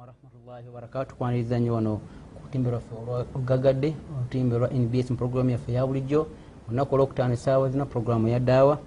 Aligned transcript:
warahmatullahi 0.00 0.66
wabarakatu 0.66 1.16
kwaniriza 1.16 1.58
nnyo 1.58 1.74
wano 1.74 2.00
ku 2.34 2.40
lutimbe 2.44 2.70
lwaffe 2.70 2.94
olwagagadde 3.00 3.94
olutimbe 4.16 4.58
lwa 4.58 4.68
nbs 4.68 5.10
mu 5.10 5.16
programu 5.16 5.50
yaffe 5.50 5.72
ya 5.72 5.86
bulijjo. 5.86 6.26
Olunaku 6.68 6.94
olwokutaano 6.94 7.34
esaawa 7.34 7.68
zino 7.68 7.86
programu 7.86 8.28
ya 8.28 8.40
daawa. 8.40 8.78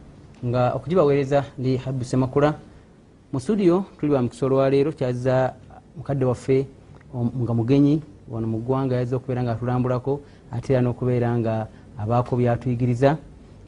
Nga 0.45 0.73
okugibaweereza 0.73 1.45
ndi 1.57 1.77
habibu 1.77 2.05
semakula. 2.05 2.53
Mu 3.33 3.39
studio 3.39 3.85
tuli 3.99 4.11
bamukisa 4.11 4.45
olwaleero 4.45 4.91
kyazza 4.91 5.53
mukadde 5.97 6.25
waffe 6.25 6.67
nga 7.41 7.53
mugenyi. 7.53 8.01
Wano 8.29 8.47
mu 8.47 8.57
ggwanga 8.57 8.95
yazza 8.95 9.15
okubeera 9.15 9.43
nga 9.43 9.51
atulambulako 9.51 10.19
ate 10.51 10.73
era 10.73 10.81
n'okubeera 10.81 11.37
nga 11.37 11.67
abaako 11.97 12.35
byatuyigiriza. 12.35 13.17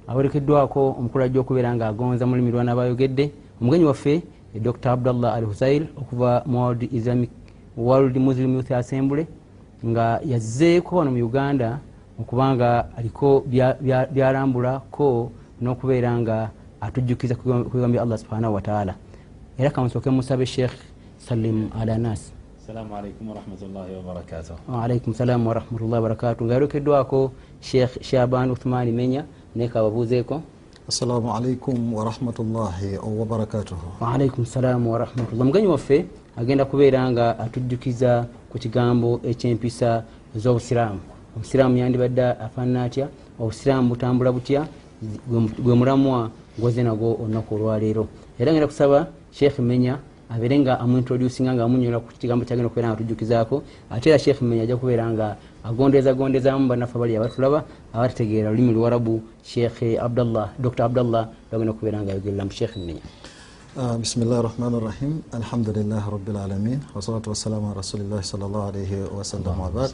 Awerekeddwako 0.07 0.95
omukulu 0.99 1.23
ajja 1.23 1.39
okubeera 1.39 1.75
nga 1.75 1.87
agonza 1.87 2.25
mulimi 2.25 2.51
lwana 2.51 2.75
bayogedde 2.75 3.31
omugenyi 3.61 3.85
waffe 3.85 4.23
dr 4.59 4.89
abdallah 4.89 5.33
al 5.33 5.45
husail 5.45 5.87
okuva 5.97 6.43
mu 6.45 6.57
world, 6.59 6.83
islamic, 6.93 7.29
world 7.77 8.17
muslim 8.17 8.53
youth 8.53 8.71
assembly 8.71 9.27
nga 9.85 10.19
yazzeeko 10.25 10.95
wano 10.95 11.11
mu 11.11 11.25
uganda 11.25 11.79
okubanga 12.19 12.87
aliko 12.97 13.43
byalambulako 14.13 15.31
n'okubeera 15.61 16.11
nga 16.19 16.49
atujjukiza 16.81 17.35
ku 17.35 17.43
bigambo 17.73 17.93
bya 17.93 18.01
allah 18.01 18.17
subhanahu 18.17 18.53
wataala 18.53 18.95
era 19.57 19.69
kamusooke 19.69 20.09
musabe 20.09 20.45
sheikh 20.45 20.75
salim 21.17 21.69
alanas. 21.79 22.31
Waalaikum 24.67 25.13
salamu 25.13 25.49
warahmatullahi 25.49 26.01
wabarakatu 26.01 26.45
nga 26.45 26.53
yarekeddwako 26.53 27.31
sheikh 27.61 28.01
shaban 28.01 28.51
uthmani 28.51 28.91
menya 28.91 29.25
naye 29.55 29.69
kababuuzeeko 29.69 30.41
assalamu 30.87 31.33
alaikum 31.33 31.93
warahmatullahi 31.93 32.97
wabarakatuhu 33.19 33.97
waalaikum 34.01 34.45
salaamu 34.45 34.93
warahmatullah 34.93 35.45
mugenyi 35.45 35.67
waffe 35.67 36.05
agenda 36.37 36.65
kubeera 36.65 37.11
nga 37.11 37.39
atujjukiza 37.39 38.29
ku 38.51 38.57
kigambo 38.61 39.19
ekyempisa 39.25 40.03
ez'obusiraamu 40.37 41.15
obusiraamu 41.35 41.77
yandibadde 41.77 42.21
afaanana 42.21 42.83
atya? 42.83 43.07
Obusiraamu 43.39 43.89
butambula 43.89 44.31
butya? 44.31 44.67
Gwe 45.63 45.75
mulamwa 45.75 46.29
gwoze 46.57 46.83
nagwo 46.83 47.17
olunaku 47.21 47.55
olwaleero. 47.55 48.07
Era 48.39 48.51
ngenda 48.51 48.67
kusaba 48.67 49.07
sheekh 49.31 49.59
menya 49.59 49.99
abeere 50.29 50.59
nga 50.59 50.79
amuintroducinga 50.79 51.53
nga 51.53 51.63
amunyola 51.63 51.99
ku 51.99 52.09
kigambo 52.19 52.45
kyagenda 52.45 52.67
okubeera 52.67 52.87
nga 52.89 52.97
atujjukizaako 52.97 53.63
ate 53.91 54.09
era 54.09 54.19
sheekh 54.19 54.41
menya 54.41 54.63
ajja 54.63 54.77
kubeera 54.77 55.05
nga 55.11 55.35
agondeza 55.69 56.13
gondezamu 56.13 56.67
banaffe 56.71 56.95
abali 56.97 57.13
abatulaba 57.17 57.59
abategeera 57.93 58.49
olulimi 58.49 58.71
luwarabu 58.77 59.15
sheekh 59.51 59.79
abdallah 60.07 60.45
dr 60.65 60.83
abdallah 60.87 61.23
bagenda 61.49 61.71
okubeera 61.73 61.97
nga 62.01 62.11
ayogerera 62.13 62.43
mu 62.47 62.53
sheekh 62.59 62.73
nenya. 62.77 63.03
Ah, 63.77 63.97
Bisimillahi 63.99 64.41
rahmani 64.49 64.77
rahim. 64.79 65.11
Alhamdulilahi 65.39 66.07
rabilalamin 66.15 66.79
wasalatu 66.95 67.27
wasalamu 67.33 67.65
ala 67.71 67.81
rasulillahi 67.83 68.23
salllah 68.23 68.61
alaihi 68.71 69.03
wasallam 69.17 69.55
wabad 69.65 69.91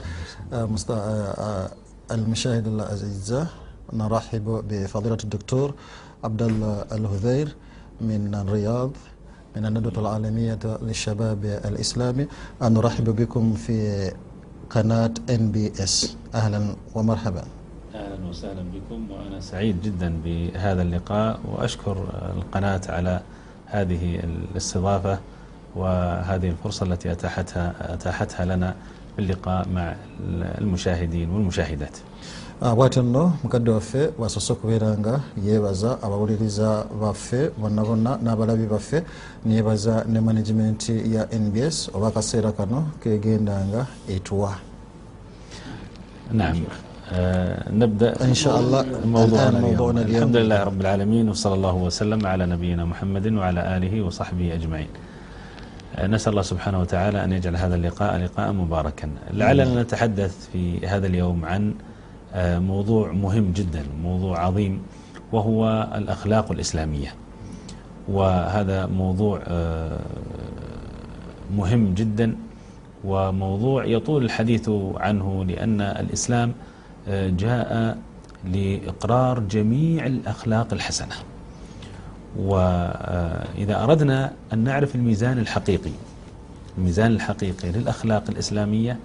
المشاهد 2.11 2.67
الأعزاء 2.67 3.47
نرحب 3.93 4.63
بفضيلة 4.69 5.17
الدكتور 5.23 5.73
عبد 6.23 6.41
الله 6.41 6.85
الهذير 6.91 7.47
من 8.01 8.35
الرياض 8.35 8.91
من 9.55 9.65
الندوة 9.65 9.93
العالمية 9.97 10.59
للشباب 10.81 11.45
الإسلامي 11.65 12.27
نرحب 12.61 13.07
بكم 13.15 13.53
في 13.53 14.11
قناة 14.71 15.13
ان 15.29 15.51
بي 15.51 15.71
اس 15.83 16.15
اهلا 16.35 16.75
ومرحبا. 16.95 17.43
اهلا 17.95 18.29
وسهلا 18.29 18.63
بكم 18.73 19.11
وانا 19.11 19.39
سعيد 19.39 19.81
جدا 19.81 20.09
بهذا 20.25 20.81
اللقاء 20.81 21.39
واشكر 21.51 21.97
القناة 22.37 22.81
على 22.89 23.21
هذه 23.65 24.19
الاستضافة 24.23 25.19
وهذه 25.75 26.49
الفرصة 26.49 26.85
التي 26.85 27.11
اتاحتها 27.11 27.93
اتاحتها 27.93 28.45
لنا 28.45 28.75
باللقاء 29.17 29.67
مع 29.69 29.95
المشاهدين 30.61 31.29
والمشاهدات. 31.29 31.97
bwatyo 32.61 33.03
nno 33.03 33.33
mukadde 33.43 33.71
waffe 33.71 34.09
wasose 34.19 34.53
okubeera 34.53 34.97
nga 34.97 35.19
yeebaza 35.45 35.97
abawuliriza 36.03 36.85
baffe 37.01 37.49
bonna 37.57 37.81
bonna 37.83 38.17
n'abalabi 38.23 38.65
baffe 38.65 39.03
neyebaza 39.45 40.05
ne 40.09 40.19
management 40.21 40.89
ya 40.89 41.25
nbs 41.39 41.89
oba 41.93 42.07
akaseera 42.07 42.51
kano 42.51 42.87
kegenda 43.03 43.65
nga 43.65 43.85
etuwa 44.09 44.53
نعم. 46.33 46.55
نبدأ 47.69 48.23
إن 48.23 48.33
شاء 48.33 48.59
الله. 48.59 48.85
موضوعنا 49.05 49.49
الآن 49.49 49.61
موضوعنا 49.61 50.01
اليوم. 50.01 50.17
الحمد 50.17 50.35
لله 50.35 50.63
رب 50.63 50.81
العالمين 50.81 51.29
وصلى 51.29 51.53
الله 51.53 51.75
وسلم 51.75 52.27
على 52.27 52.45
نبينا 52.45 52.85
محمد 52.85 53.33
وعلى 53.33 53.77
آله 53.77 54.01
وصحبه 54.01 54.53
أجمعين. 54.53 54.87
نسأل 55.99 56.31
الله 56.31 56.41
سبحانه 56.41 56.79
وتعالى 56.79 57.23
أن 57.23 57.31
يجعل 57.31 57.55
هذا 57.55 57.75
اللقاء 57.75 58.17
لقاء 58.17 58.51
مباركا. 58.51 59.07
لعلنا 59.33 59.81
نتحدث 59.83 60.49
في 60.53 60.87
هذا 60.87 61.07
اليوم 61.07 61.45
عن 61.45 61.73
موضوع 62.63 63.11
مهم 63.11 63.51
جدا 63.51 63.83
موضوع 64.03 64.39
عظيم 64.39 64.81
وهو 65.31 65.87
الأخلاق 65.95 66.51
الإسلامية. 66.51 67.11
وهذا 68.07 68.85
موضوع 68.85 69.39
مهم 71.51 71.93
جدا. 71.93 72.35
وموضوع 73.03 73.85
يطول 73.85 74.25
الحديث 74.25 74.69
عنه 74.95 75.45
لأن 75.45 75.81
الإسلام 75.81 76.53
جاء 77.07 77.97
لإقرار 78.45 79.39
جميع 79.39 80.05
الأخلاق 80.05 80.73
الحسنة. 80.73 81.15
وإذا 82.37 83.83
أردنا 83.83 84.33
أن 84.53 84.59
نعرف 84.59 84.95
الميزان 84.95 85.37
الحقيقي 85.37 85.91
الميزان 86.77 87.11
الحقيقي 87.11 87.71
للأخلاق 87.71 88.23
الإسلامية 88.29 88.97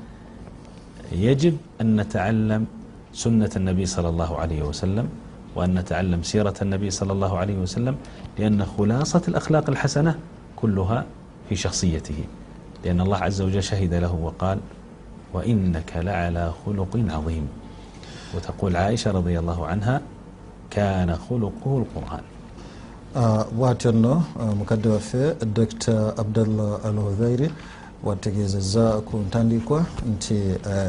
يجب 1.13 1.57
أن 1.81 2.01
نتعلم 2.01 2.67
سنة 3.13 3.51
النبي 3.57 3.87
صلى 3.87 4.09
الله 4.09 4.39
عليه 4.39 4.63
وسلم 4.63 5.09
وأن 5.55 5.75
نتعلم 5.75 6.23
سيرة 6.23 6.55
النبي 6.63 6.91
صلى 6.91 7.13
الله 7.13 7.39
عليه 7.39 7.57
وسلم 7.59 7.97
لأن 8.39 8.65
خلاصة 8.65 9.23
الأخلاق 9.28 9.71
الحسنة 9.71 10.19
كلها 10.57 11.05
في 11.49 11.57
شخصيته. 11.57 12.25
لأن 12.85 13.01
الله 13.01 13.19
عز 13.19 13.41
وجل 13.41 13.63
شهد 13.63 13.95
له 13.95 14.13
وقال 14.15 14.59
وإنك 15.35 15.91
لعلى 15.97 16.53
خلق 16.67 16.93
عظيم. 17.11 17.47
وتقول 18.35 18.77
عائشة 18.77 19.11
رضي 19.11 19.39
الله 19.39 19.67
عنها 19.67 20.01
كان 20.71 21.17
خلقه 21.17 21.73
القرآن. 21.83 22.25
bwatyo 23.59 23.93
nno 23.93 24.23
mukadde 24.59 24.89
waffe 24.89 25.35
dr 25.55 26.13
abdallah 26.17 26.85
al 26.85 26.97
hudhairi 26.97 27.51
wategeezezza 28.05 29.01
ku 29.01 29.17
ntandikwa 29.17 29.87
nti 30.13 30.37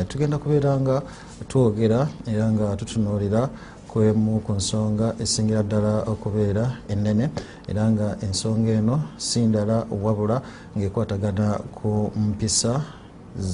tugenda 0.07 0.37
kubeera 0.37 0.79
nga 0.79 1.01
twogera 1.47 2.07
era 2.27 2.51
nga 2.51 2.75
tutunuulira 2.75 3.49
kwemu 3.97 4.45
ku 4.45 4.53
nsonga 4.53 5.07
esingira 5.23 5.65
ddala 5.65 5.93
okubeera 6.13 6.63
ennene 6.93 7.25
era 7.69 7.83
nga 7.91 8.07
ensonga 8.25 8.71
eno 8.79 8.95
si 9.17 9.39
ndala 9.49 9.77
wabula 10.03 10.37
ng'ekwatagana 10.77 11.47
ku 11.77 12.13
mpisa 12.13 12.73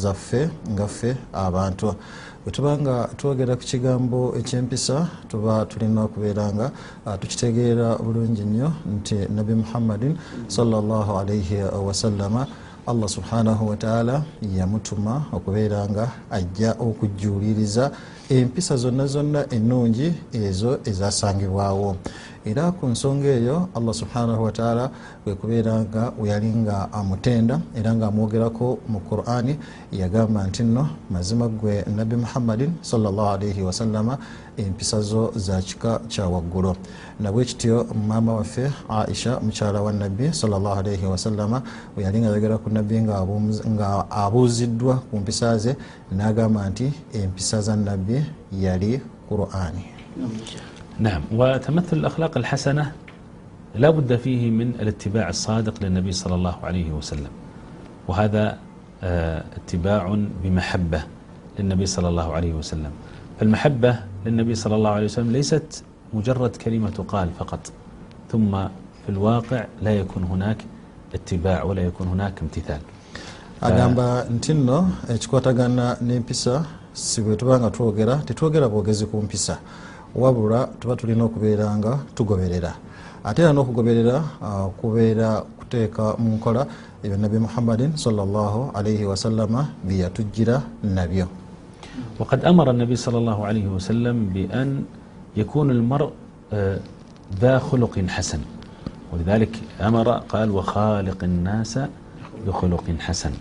zaffe 0.01 0.41
nga 0.71 0.85
ffe 0.87 1.11
abantu. 1.31 1.95
Bwe 2.43 2.51
tuba 2.51 2.71
nga 2.75 2.95
twogera 3.15 3.55
ku 3.55 3.63
kigambo 3.71 4.19
ekyempisa 4.39 5.07
tuba 5.31 5.63
tulina 5.69 6.03
okubeera 6.07 6.45
nga 6.51 6.67
uh, 7.07 7.15
tukitegeera 7.15 7.87
bulungi 8.03 8.43
nnyo 8.43 8.69
nti 8.95 9.15
nabi 9.35 9.53
muhammadin 9.63 10.13
salllah 10.55 11.07
alaihi 11.19 11.63
wasallama 11.87 12.43
allah 12.83 13.07
subhanahu 13.07 13.71
wataala 13.71 14.15
yamutuma 14.43 15.23
okubeera 15.31 15.87
nga 15.87 16.05
ajja 16.27 16.75
okujuliriza 16.75 17.95
empisa 18.37 18.75
zonna 18.77 19.05
zonna 19.07 19.45
ennungi 19.55 20.13
ezo 20.33 20.79
ezasangibwawo. 20.89 21.95
Era 22.45 22.71
ku 22.75 22.87
nsonga 22.91 23.27
eyo 23.39 23.69
allah 23.75 23.93
subhanahu 23.93 24.43
wataala 24.43 24.91
kwekubeera 25.23 25.79
nga 25.79 26.11
weyali 26.19 26.47
nga 26.47 26.91
amutenda 26.93 27.55
era 27.75 27.95
nga 27.95 28.07
amwogerako 28.07 28.79
mu 28.91 28.99
qurani 28.99 29.55
yagamba 29.91 30.43
nti 30.47 30.63
nno 30.63 30.83
mazima 31.09 31.47
gwe 31.47 31.85
nabbi 31.95 32.15
muhammadin 32.15 32.71
salaalaihi 32.81 33.61
wasallama 33.63 34.17
empisa 34.57 35.01
zo 35.01 35.31
za 35.35 35.61
kika 35.61 35.99
kyawaggulu 36.07 36.75
nabwe 37.19 37.45
kityo 37.45 37.87
maama 38.07 38.33
waffe 38.35 38.71
aisha 38.89 39.39
mukyala 39.39 39.81
wa 39.81 39.93
nabbi 39.93 40.33
salaalaihi 40.33 41.05
wasallama 41.05 41.61
weyali 41.97 42.19
nga 42.19 42.27
yogera 42.27 42.57
ku 42.57 42.69
nabbi 42.69 43.01
nga 43.01 43.23
abuuziddwa 44.11 44.95
ku 44.95 45.17
mpisa 45.17 45.57
ze 45.57 45.75
n'agamba 46.13 46.69
nti 46.69 46.87
empisa 47.13 47.61
za 47.61 47.75
nabbi 47.75 48.23
yali 48.51 49.01
qurani. 49.29 49.85
نعم 50.99 51.21
وتمثل 51.31 51.97
الأخلاق 51.97 52.37
الحسنة 52.37 52.91
لا 53.75 53.89
بد 53.89 54.15
فيه 54.15 54.49
من 54.49 54.69
الاتباع 54.79 55.29
الصادق 55.29 55.83
للنبي 55.83 56.11
صلى 56.11 56.35
الله 56.35 56.55
عليه 56.63 56.91
وسلم 56.91 57.33
وهذا 58.07 58.57
اتباع 59.57 60.17
بمحبة 60.43 61.03
للنبي 61.59 61.85
صلى 61.85 62.07
الله 62.09 62.33
عليه 62.33 62.53
وسلم 62.53 62.91
فالمحبة 63.39 63.99
للنبي 64.25 64.55
صلى 64.55 64.75
الله 64.75 64.89
عليه 64.89 65.05
وسلم 65.05 65.31
ليست 65.31 65.83
مجرد 66.13 66.55
كلمة 66.55 66.89
تقال 66.89 67.29
فقط 67.39 67.71
ثم 68.31 68.51
في 69.05 69.09
الواقع 69.09 69.65
لا 69.81 69.93
يكون 69.99 70.23
هناك 70.23 70.65
اتباع 71.13 71.63
ولا 71.63 71.81
يكون 71.81 72.07
هناك 72.07 72.41
امتثال 72.41 72.79
agamba 73.63 74.25
nti 74.27 74.53
nno 74.53 74.91
eh, 75.09 75.15
ekikwatagana 75.15 75.97
n'empisa 76.03 76.63
si 76.93 77.21
bwe 77.21 77.35
tuba 77.35 77.59
nga 77.59 77.69
twogera 77.71 78.15
tetwogera 78.27 78.67
bwogezi 78.69 79.05
ku 79.05 79.17
mpisa. 79.23 79.57
Wabula 80.15 80.67
tuba 80.79 80.95
tulina 80.95 81.23
okubeera 81.23 81.65
nga 81.77 81.97
tugoberera. 82.15 82.75
Ate 83.23 83.39
era 83.41 83.53
n'okugoberera 83.53 84.15
ah, 84.43 84.67
kubeera 84.79 85.41
kuteeka 85.59 86.19
mu 86.19 86.35
nkola 86.37 86.67
ebyo 87.03 87.17
nabi 87.17 87.39
muhammadin 87.39 87.95
salllah 87.95 88.75
alaihi 88.75 89.07
wasallama 89.07 89.71
bye 89.83 90.03
yatujjira 90.03 90.61
nabyo. 90.83 91.27
وقد 92.19 92.45
أمر 92.45 92.71
النبي 92.71 92.95
صلى 92.95 93.17
الله 93.17 93.39
عليه 93.45 93.67
وسلم 93.69 94.33
بأن 94.33 94.69
يكون 95.37 95.71
المرء 95.71 96.09
ذا 97.41 97.59
خلق 97.59 97.99
حسن 98.09 98.41
ولذلك 99.13 99.53
أمر 99.81 100.07
قال 100.29 100.51
وخالق 100.51 101.19
الناس 101.23 101.79
بخلق 102.47 102.85
حسن 102.99 103.33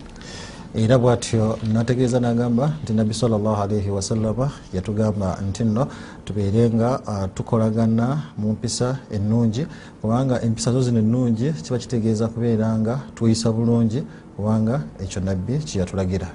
era 0.75 0.97
bwatyo 0.97 1.59
nategeeza 1.73 2.19
nagamba 2.19 2.73
nti 2.83 2.93
nabbi 2.93 3.13
salaalaihi 3.13 3.89
wasalama 3.89 4.51
yatugamba 4.73 5.37
nti 5.49 5.63
nno 5.63 5.87
tubeere 6.25 6.69
nga 6.69 7.07
ah, 7.07 7.27
tukolagana 7.27 8.33
mu 8.37 8.51
mpisa 8.51 8.97
ennungi 9.11 9.67
kubanga 10.01 10.41
empisa 10.41 10.71
zo 10.71 10.81
zino 10.81 10.99
ennungi 10.99 11.53
kiba 11.63 11.77
kitegeeza 11.77 12.27
kubeera 12.27 12.77
nga 12.79 12.99
tweyisa 13.15 13.51
bulungi 13.51 14.03
kubanga 14.35 14.81
ekyo 15.03 15.21
nabbi 15.21 15.57
kyeyatulagira 15.57 16.27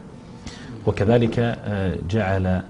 wakadhalika 0.86 1.56
jaala 2.08 2.64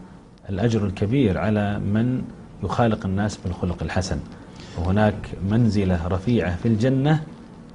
الأجر 0.49 0.87
الكبير 0.87 1.38
على 1.38 1.79
من 1.79 2.23
يخالق 2.65 3.06
الناس 3.06 3.37
بالخلق 3.44 3.82
الحسن 3.82 4.19
وهناك 4.79 5.15
منزلة 5.50 6.06
رفيعة 6.09 6.56
في 6.56 6.69
الجنة 6.69 7.23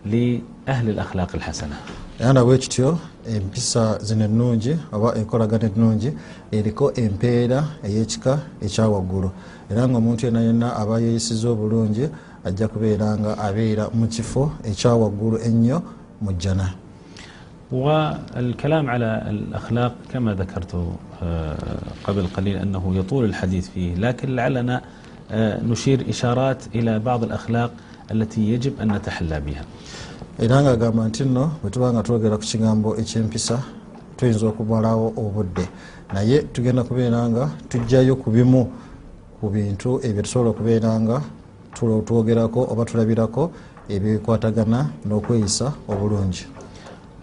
لأهل 0.06 0.90
الأخلاق 0.90 1.30
الحسنة 1.36 1.76
era 2.20 2.34
nabwe 2.34 2.58
kityo 2.58 2.98
empisa 3.36 3.98
zino 4.02 4.26
ennungi 4.26 4.74
oba 4.92 5.16
enkolagana 5.16 5.66
ennungi 5.66 6.10
eriko 6.52 6.94
empeera 6.94 7.60
ey'ekika 7.86 8.34
ekyawaggulu 8.66 9.30
era 9.72 9.88
nga 9.88 9.98
omuntu 9.98 10.26
yena 10.26 10.42
yenna 10.42 10.68
aba 10.82 11.00
yeeyisiza 11.00 11.50
obulungi 11.50 12.06
ajja 12.46 12.68
kubeera 12.68 13.18
nga 13.20 13.32
abeera 13.38 13.84
mu 13.98 14.08
kifo 14.08 14.52
ekyawaggulu 14.70 15.38
ennyo 15.48 15.78
mu 16.22 16.32
jjana. 16.34 16.68
والكلام 17.74 18.90
على 18.90 19.24
الأخلاق 19.30 19.94
كما 20.14 20.34
ذكرت 20.34 20.72
قبل 22.04 22.28
قليل 22.38 22.58
أنه 22.58 22.96
يطول 22.96 23.26
الحديث 23.26 23.70
فيه 23.70 23.96
لكن 23.96 24.36
لعلنا 24.36 24.82
نشير 25.66 26.06
إشارات 26.10 26.58
إلى 26.76 27.00
بعض 27.00 27.24
الأخلاق 27.24 27.72
التي 28.12 28.54
يجب 28.54 28.74
أن 28.82 28.92
نتحلى 28.92 29.40
بها 29.40 29.66
era 30.40 30.62
ngaagamba 30.62 31.08
nti 31.08 31.24
nno 31.26 31.52
bwe 31.62 31.70
tuba 31.70 31.94
nga 31.94 32.04
twogera 32.04 32.38
ku 32.38 32.46
kigambo 32.46 32.98
ekyempisa 32.98 33.62
tuyinza 34.18 34.48
okumalawo 34.48 35.14
obudde. 35.18 35.66
Naye 36.14 36.42
tugenda 36.54 36.84
kubeera 36.84 37.30
nga 37.30 37.50
tujjayo 37.70 38.16
ku 38.16 38.32
bimu 38.32 38.62
ku 39.40 39.50
bintu 39.50 40.00
ebyo 40.02 40.22
tusobola 40.22 40.50
okubeera 40.50 40.90
nga 41.02 41.22
twogerako 41.76 42.62
oba 42.72 42.86
tulabirako 42.86 43.52
ebikwatagana 43.90 44.80
n'okweyisa 45.06 45.74
obulungi. 45.88 46.46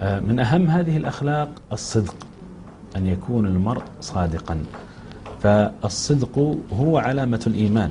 من 0.01 0.41
أهم 0.41 0.65
هذه 0.65 0.97
الأخلاق 0.97 1.49
الصدق 1.73 2.17
أن 2.97 3.07
يكون 3.07 3.47
المرء 3.47 3.83
صادقا 4.01 4.65
فالصدق 5.41 6.57
هو 6.73 6.99
علامة 6.99 7.41
الإيمان 7.47 7.91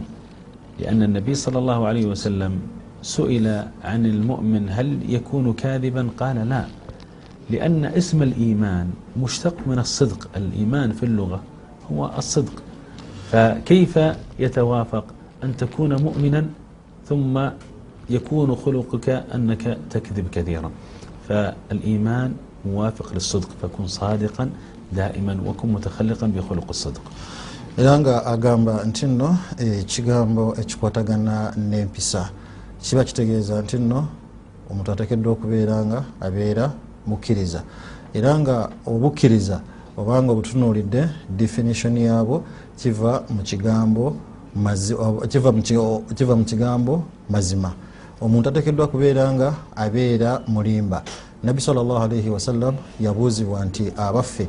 لأن 0.80 1.04
النبي 1.04 1.34
صلى 1.36 1.58
الله 1.60 1.88
عليه 1.88 2.06
وسلم 2.06 2.60
سئل 3.02 3.48
عن 3.84 4.06
المؤمن 4.06 4.70
هل 4.70 5.00
يكون 5.10 5.54
كاذبا؟ 5.54 6.10
قال 6.20 6.50
لا 6.50 6.66
لأن 7.50 7.86
اسم 7.86 8.24
الإيمان 8.24 8.90
مشتق 9.18 9.56
من 9.68 9.80
الصدق. 9.80 10.30
الإيمان 10.38 10.92
في 10.92 11.04
اللغة 11.04 11.42
هو 11.92 12.12
الصدق. 12.18 12.64
فكيف 13.32 14.00
يتوافق؟ 14.40 15.06
أن 15.44 15.58
تكون 15.58 16.02
مؤمنا 16.02 16.46
ثم 17.10 17.50
يكون 18.10 18.56
خلقك 18.56 19.10
أنك 19.10 19.78
تكذب 19.90 20.28
كثيرا. 20.32 20.72
فالإيمان 21.28 22.34
موافق 22.66 23.14
للصدق. 23.14 23.50
فكن 23.62 23.88
صادقا 23.88 24.50
دائما 24.94 25.38
وكن 25.46 25.68
متخلقا 25.74 26.28
بخلق 26.28 26.68
الصدق. 26.70 27.02
Era 27.80 28.00
nga 28.00 28.26
agamba 28.26 28.84
nti 28.84 29.06
nno 29.08 29.38
eh, 29.58 29.80
ekigambo 29.80 30.56
ekikwatagana 30.62 31.54
n'empisa. 31.56 32.30
Kiba 32.82 33.04
kitegeeza 33.04 33.62
nti 33.62 33.78
nno 33.78 34.08
omuntu 34.72 34.92
ateekeddwa 34.92 35.32
okubeera 35.34 35.86
nga 35.86 36.04
abeera 36.22 36.72
mukkiriza. 37.08 37.64
Era 38.14 38.40
nga 38.40 38.70
obukkiriza 38.86 39.62
obanga 39.98 40.32
obutunuulidde 40.32 41.10
definition 41.30 41.98
yaabwo 41.98 42.44
kiva 42.80 43.24
mu 43.30 43.42
kigambo 43.44 44.16
kiva 46.16 46.36
mu 46.36 46.44
kigambo 46.44 47.04
mazima. 47.30 47.74
Omuntu 48.22 48.50
ateekeddwa 48.50 48.88
kubeera 48.88 49.34
nga 49.34 49.54
abeera 49.76 50.42
mulimba. 50.48 51.04
Nabbi 51.44 51.62
salllahalaihi 51.62 52.30
wasallam 52.30 52.76
yabuuzibwa 53.00 53.66
nti 53.66 53.92
abaffe 53.98 54.48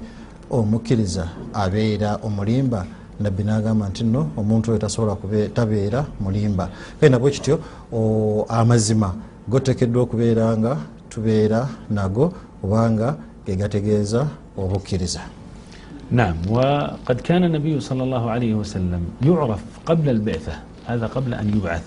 omukkiriza 0.50 1.28
abeera 1.54 2.18
omulimba 2.22 2.86
nabbi 3.20 3.42
n'agamba 3.44 3.88
nti 3.88 4.04
no 4.04 4.30
omuntu 4.36 4.70
oyo 4.70 4.78
tasobola 4.78 5.16
tabeera 5.54 6.04
mulimba. 6.20 6.68
Kale 7.00 7.10
nabwe 7.10 7.30
kityo 7.30 7.60
amazima 8.48 9.14
gotekeddwa 9.48 10.02
okubeera 10.02 10.56
nga 10.58 10.76
tubeera 11.08 11.68
nago 11.90 12.32
obanga 12.64 13.16
gegategeeza 13.46 14.26
obukkiriza. 14.56 15.20
نعم 16.10 16.36
وقد 16.50 17.20
كان 17.20 17.44
النبي 17.44 17.80
صلى 17.80 18.02
الله 18.02 18.30
عليه 18.30 18.54
وسلم 18.54 19.02
يعرف 19.22 19.62
قبل 19.86 20.08
البعثة 20.10 20.52
هذا 20.86 21.06
قبل 21.06 21.34
أن 21.34 21.48
يبعث 21.56 21.82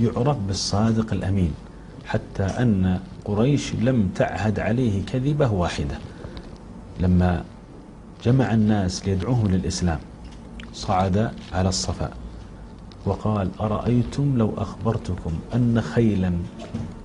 يعرف 0.00 0.36
بالصادق 0.36 1.12
الأمين 1.12 1.52
حتى 2.04 2.42
أن 2.42 3.00
قريش 3.24 3.74
لم 3.74 4.08
تعهد 4.14 4.60
عليه 4.60 5.04
كذبة 5.08 5.52
واحدة 5.52 5.96
لما 7.00 7.44
جمع 8.24 8.54
الناس 8.54 9.08
ليدعوه 9.08 9.48
للإسلام 9.48 9.98
صعد 10.74 11.30
على 11.52 11.68
الصفا 11.68 12.10
وقال 13.06 13.50
أرأيتم 13.60 14.38
لو 14.38 14.54
أخبرتكم 14.56 15.32
أن 15.54 15.80
خيلا 15.80 16.32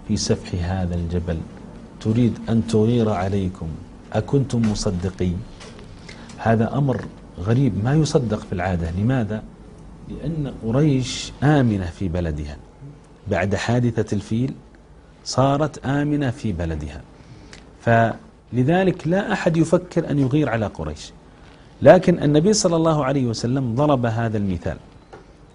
في 0.07 0.17
سفح 0.17 0.71
هذا 0.71 0.95
الجبل 0.95 1.37
تريد 2.01 2.39
أن 2.49 2.67
تغير 2.67 3.09
عليكم 3.09 3.67
أكنتم 4.13 4.61
مصدقين؟ 4.71 5.37
هذا 6.37 6.77
أمر 6.77 7.05
غريب 7.39 7.83
ما 7.83 7.93
يصدق 7.93 8.39
في 8.39 8.53
العادة. 8.53 8.91
لماذا؟ 8.91 9.43
لأن 10.09 10.53
قريش 10.65 11.31
آمنة 11.43 11.85
في 11.85 12.07
بلدها. 12.07 12.57
بعد 13.27 13.55
حادثة 13.55 14.15
الفيل 14.15 14.53
صارت 15.23 15.85
آمنة 15.85 16.29
في 16.29 16.51
بلدها. 16.53 17.01
فلذلك 17.81 19.07
لا 19.07 19.33
أحد 19.33 19.57
يفكر 19.57 20.11
أن 20.11 20.19
يغير 20.19 20.49
على 20.49 20.65
قريش. 20.65 21.11
لكن 21.81 22.23
النبي 22.23 22.53
صلى 22.53 22.75
الله 22.75 23.05
عليه 23.05 23.25
وسلم 23.25 23.75
ضرب 23.75 24.05
هذا 24.05 24.37
المثال 24.37 24.77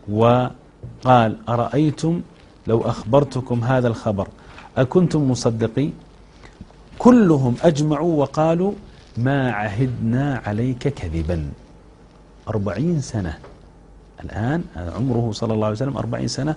وقال 0.08 1.36
أرأيتم 1.48 2.20
لو 2.66 2.80
أخبرتكم 2.80 3.64
هذا 3.64 3.88
الخبر 3.88 4.28
أكنتم 4.76 5.30
مصدقي 5.30 5.90
كلهم 6.98 7.54
أجمعوا 7.62 8.14
وقالوا 8.20 8.72
ما 9.16 9.52
عهدنا 9.52 10.42
عليك 10.46 10.88
كذبا. 10.88 11.50
أربعين 12.48 13.00
سنة. 13.00 13.38
الآن 14.24 14.64
عمره 14.76 15.30
صلى 15.32 15.52
الله 15.54 15.66
عليه 15.66 15.76
وسلم 15.76 15.96
أربعين 15.96 16.28
سنة. 16.28 16.54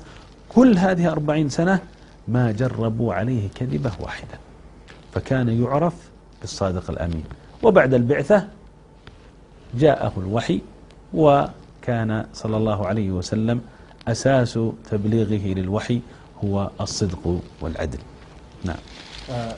كل 0.49 0.77
هذه 0.77 1.11
أربعين 1.11 1.49
سنة 1.49 1.79
ما 2.27 2.51
جربوا 2.51 3.13
عليه 3.13 3.49
كذبة 3.55 3.91
واحدة. 3.99 4.37
فكان 5.13 5.49
يعرف 5.63 5.93
بالصادق 6.41 6.91
الأمين. 6.91 7.23
وبعد 7.63 7.93
البعثة 7.93 8.47
جاءه 9.77 10.13
الوحي 10.17 10.61
وكان 11.13 12.25
صلى 12.33 12.57
الله 12.57 12.87
عليه 12.87 13.09
وسلم 13.11 13.61
أساس 14.07 14.59
تبليغه 14.91 15.45
للوحي 15.59 16.01
هو 16.43 16.69
الصدق 16.81 17.23
والعدل. 17.61 17.99
نعم. 18.65 18.81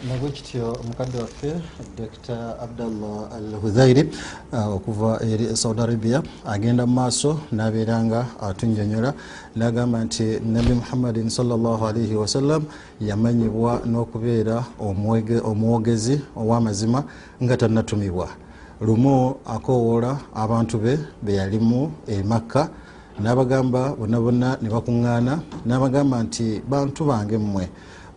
nabwekityo 0.07 0.77
mukadde 0.87 1.17
waffe 1.17 1.53
dr 1.97 2.55
abdallah 2.61 3.33
al 3.37 3.55
hudhairi 3.61 4.09
okuva 4.75 5.19
eri 5.23 5.57
saudi 5.57 5.81
arabia 5.81 6.23
agenda 6.45 6.85
mu 6.85 6.93
maaso 6.93 7.39
n'abeera 7.51 8.03
nga 8.03 8.25
atunjonyola 8.41 9.13
n'agamba 9.55 10.03
nti 10.03 10.41
nabi 10.41 10.73
muhammadin 10.73 11.29
salaalaihi 11.29 12.15
wasallam 12.15 12.65
yamanyibwa 13.01 13.81
n'okubeera 13.85 14.65
omuwogezi 15.49 16.15
ow'amazima 16.35 17.03
nga 17.43 17.57
tannatumibwa 17.57 18.27
lumu 18.81 19.35
akowoola 19.45 20.17
abantu 20.35 20.77
be 20.77 20.99
beyalimu 21.21 21.91
e 22.07 22.23
makka 22.23 22.69
n'abagamba 23.19 23.95
bonna 23.99 24.19
bonna 24.19 24.57
ne 24.61 24.69
bakuŋŋaana 24.69 25.33
n'abagamba 25.67 26.23
nti 26.23 26.61
bantu 26.69 27.05
bange 27.05 27.37
mmwe 27.37 27.65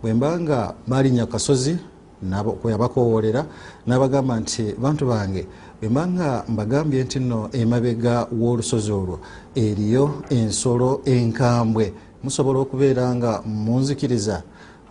bwe 0.02 0.14
mba 0.14 0.40
nga 0.40 0.75
balinnya 0.87 1.26
kasozi 1.26 1.76
nabo- 2.23 2.52
kwe 2.62 2.73
yabakowoolera 2.73 3.42
n'abagamba 3.87 4.40
nti 4.40 4.75
bantu 4.78 5.07
bange 5.07 5.47
bwembanga 5.81 6.45
mbagambye 6.49 7.04
nti 7.04 7.19
nno 7.19 7.49
emabega 7.52 8.26
w'olusozi 8.31 8.92
olwo 8.92 9.19
eriyo 9.54 10.23
ensolo 10.31 11.02
enkambwe 11.04 11.92
musobola 12.23 12.59
okubeera 12.62 13.14
nga 13.19 13.42
munzikiriza? 13.45 14.42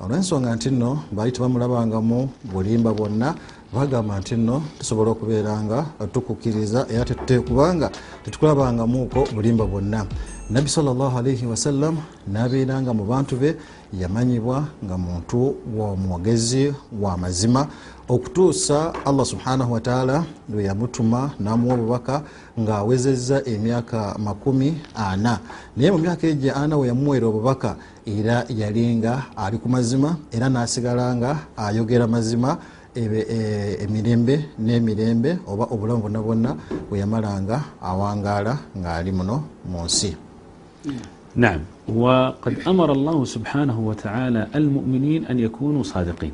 Olw'ensonga 0.03 0.55
nti 0.55 0.69
nno 0.71 1.03
baali 1.15 1.31
tebamulabangamu 1.31 2.29
bulimba 2.51 2.91
bwonna 2.93 3.35
bagamba 3.73 4.19
nti 4.19 4.35
nno 4.35 4.61
tusobola 4.79 5.11
okubeera 5.11 5.63
nga 5.63 5.79
tukukkiriza 6.13 6.85
era 6.91 7.05
tetute 7.05 7.39
kubanga 7.39 7.87
tetukulabangamuuko 8.23 9.27
bulimba 9.33 9.65
bwonna. 9.65 10.05
Nabbi 10.49 10.69
salllahalaihi 10.69 11.45
wasallam 11.45 11.95
nabeera 12.27 12.81
nga 12.81 12.93
mu 12.93 13.05
bantu 13.05 13.39
be 13.39 13.55
yamanyibwa 13.93 14.67
nga 14.83 14.97
muntu 14.97 15.55
wa 15.77 15.95
mwogezi 15.95 16.73
wa 16.99 17.17
mazima. 17.17 17.67
Okutuusa 18.09 18.93
allah 19.05 19.25
subhanahu 19.25 19.73
wataala 19.73 20.25
lwe 20.49 20.63
yamutuma 20.63 21.31
namuwa 21.39 21.73
obubaka 21.73 22.21
ng'awezezza 22.59 23.47
emyaka 23.47 24.19
makumi 24.19 24.75
ana. 24.95 25.39
Naye 25.77 25.91
mu 25.91 25.97
myaka 25.97 26.27
egyo 26.27 26.51
ana 26.55 26.77
we 26.77 26.87
yamuweera 26.87 27.27
obubaka 27.27 27.75
era 28.05 28.43
yali 28.49 28.95
nga 28.95 29.31
ali 29.37 29.57
ku 29.57 29.69
mazima 29.69 30.17
era 30.31 30.49
n'asigala 30.49 31.15
nga 31.15 31.39
ayogera 31.55 32.07
mazima 32.07 32.57
E, 32.95 33.77
emirembe 33.83 34.35
n'emirembe 34.59 35.39
oba 35.47 35.63
obulamu 35.73 36.01
bwonna 36.01 36.19
bwonna 36.25 36.51
bwe 36.89 36.99
yamalanga 36.99 37.57
awangaala 37.89 38.53
ng'ali 38.79 39.11
muno 39.17 39.35
mu 39.69 39.79
nsi. 39.87 40.11
نعم 41.35 41.59
وقد 41.87 42.59
أمر 42.67 42.91
الله 42.91 43.25
سبحانه 43.25 43.79
وتعالى 43.79 44.47
المؤمنين 44.55 45.25
أن 45.25 45.39
يكونوا 45.39 45.83
صادقين 45.83 46.31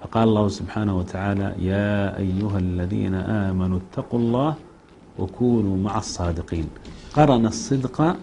فقال 0.00 0.28
الله 0.28 0.48
سبحانه 0.48 0.98
وتعالى 0.98 1.54
يا 1.58 2.18
أيها 2.18 2.58
الذين 2.58 3.14
آمنوا 3.14 3.78
اتقوا 3.84 4.18
الله 4.18 4.54
وكونوا 5.18 5.76
مع 5.76 5.98
الصادقين 5.98 6.66
قرن 7.16 7.46
الصدق 7.46 8.16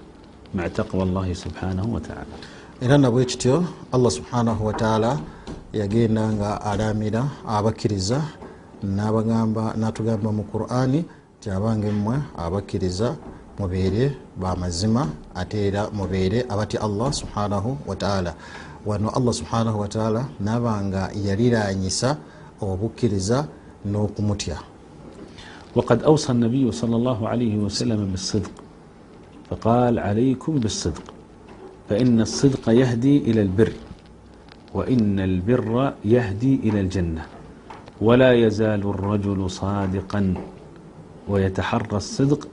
مع 0.56 0.68
تقوى 0.68 1.04
الله 1.04 1.34
سبحانه 1.34 1.86
وتعالى 1.96 2.34
إلى 2.82 2.98
نبوي 2.98 3.26
الله 3.96 4.10
سبحانه 4.10 4.58
وتعالى 4.68 5.12
yagenda 5.74 6.24
nga 6.34 6.50
alamira 6.62 7.24
abakkiriza 7.48 8.20
n'atugamba 9.80 10.30
mu 10.38 10.44
qurani 10.52 11.06
ti 11.40 11.48
abange 11.50 11.90
mmwe 11.92 12.16
abakkiriza 12.38 13.16
mubeere 13.60 14.04
bamazima 14.42 15.08
ate 15.36 15.58
era 15.68 15.82
mubeere 15.98 16.40
abati 16.50 16.78
allah 16.78 17.10
subhanahu 17.14 17.78
wataala 17.88 18.32
wano 18.86 19.10
allah 19.10 19.34
subhanahu 19.34 19.80
wataala 19.80 20.22
naba 20.40 20.74
nga 20.84 21.04
yaliranyisa 21.26 22.18
obukkiriza 22.62 23.48
n'okumutya. 23.86 24.58
وقد 25.76 26.04
أوصى 26.04 26.32
النبي 26.32 26.72
صلى 26.72 26.96
الله 26.96 27.20
عليه 27.28 27.56
وسلم 27.58 28.12
بالصدق 28.12 28.52
فقال 29.50 30.00
عليكم 30.00 30.60
بالصدق 30.60 31.04
فإن 31.90 32.22
الصدق 32.22 32.70
يهدي 32.70 33.18
إلى 33.18 33.42
البر 33.42 33.72
وإن 34.74 35.20
البر 35.20 35.94
يهدي 36.06 36.60
إلى 36.64 36.80
الجنة. 36.80 37.26
ولا 38.02 38.34
يزال 38.34 38.82
الرجل 38.82 39.50
صادقا 39.50 40.34
ويتحرى 41.28 41.98
الصدق 41.98 42.48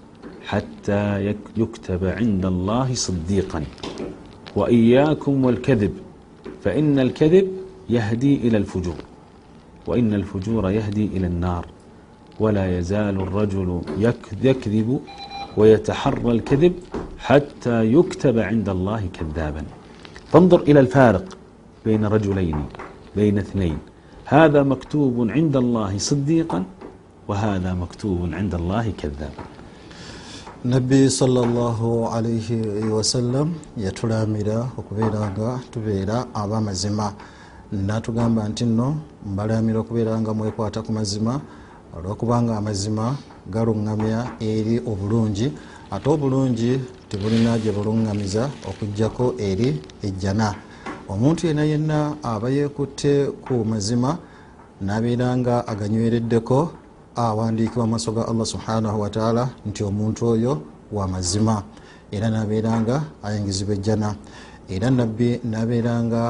حتى 0.47 1.35
يكتب 1.57 2.05
عند 2.05 2.47
الله 2.47 2.95
صديقا. 2.95 3.65
وإياكم 4.57 5.45
والكذب 5.45 5.95
فإن 6.65 6.99
الكذب 6.99 7.49
يهدي 7.91 8.37
إلى 8.37 8.57
الفجور. 8.57 8.95
وإن 9.87 10.15
الفجور 10.15 10.71
يهدي 10.71 11.07
إلى 11.07 11.27
النار. 11.27 11.67
ولا 12.41 12.79
يزال 12.79 13.21
الرجل 13.21 13.81
يكذب 14.43 15.01
ويتحرى 15.57 16.33
الكذب 16.33 16.73
حتى 17.19 17.93
يكتب 17.93 18.39
عند 18.39 18.69
الله 18.69 19.09
كذابا. 19.13 19.65
فانظر 20.27 20.61
إلى 20.63 20.81
الفارق. 20.81 21.38
بين 21.89 22.03
رجلين 22.15 22.59
بين 23.17 23.37
اثنين. 23.45 23.79
هذا 24.37 24.61
مكتوب 24.73 25.17
عند 25.37 25.55
الله 25.65 25.93
صديقا 26.11 26.61
وهذا 27.29 27.71
مكتوب 27.83 28.19
عند 28.39 28.55
الله 28.61 28.87
كذاب 29.01 29.37
nabbi 30.65 31.11
sallallahu 31.11 32.09
alaihi 32.09 32.91
wasallam 32.91 33.55
yatulamira 33.77 34.67
okubeera 34.79 35.31
nga 35.31 35.61
tubeera 35.71 36.27
abamazima 36.35 37.13
natugamba 37.73 38.49
nti 38.49 38.65
nno 38.65 38.97
mbalamira 39.27 39.79
okubeera 39.81 40.21
nga 40.21 40.35
mwekwata 40.35 40.83
ku 40.83 40.93
mazima 40.93 41.41
olwokubanga 41.97 42.57
amazima 42.57 43.15
galuŋŋamya 43.55 44.21
eri 44.41 44.83
obulungi 44.91 45.47
ate 45.95 46.09
obulungi 46.11 46.81
tebulina 47.09 47.59
gye 47.63 47.71
buluŋŋamiza 47.77 48.51
okugjako 48.69 49.39
eri 49.39 49.69
ejjana 50.03 50.68
omuntu 51.09 51.47
yena 51.47 51.65
yenna 51.65 52.17
aba 52.23 52.51
yekutte 52.51 53.27
ku 53.45 53.65
mazima 53.65 54.19
nabeera 54.81 55.37
nga 55.37 55.67
aganywereddeko 55.67 56.59
awandiikibwa 57.17 57.85
mu 57.87 57.91
maaso 57.91 58.13
ga 58.13 58.29
allah 58.29 58.47
subhanahu 58.47 59.01
wataala 59.01 59.49
nti 59.67 59.81
omuntu 59.85 60.21
oyo 60.27 60.53
wa 60.93 61.09
mazima. 61.09 61.63
Era 62.13 62.31
nabeera 62.31 62.81
nga 62.81 62.97
ayingizibwa 63.23 63.75
ejjana. 63.75 64.15
Era 64.69 64.91
nabbi 64.91 65.41
nabeera 65.45 66.03
nga 66.05 66.23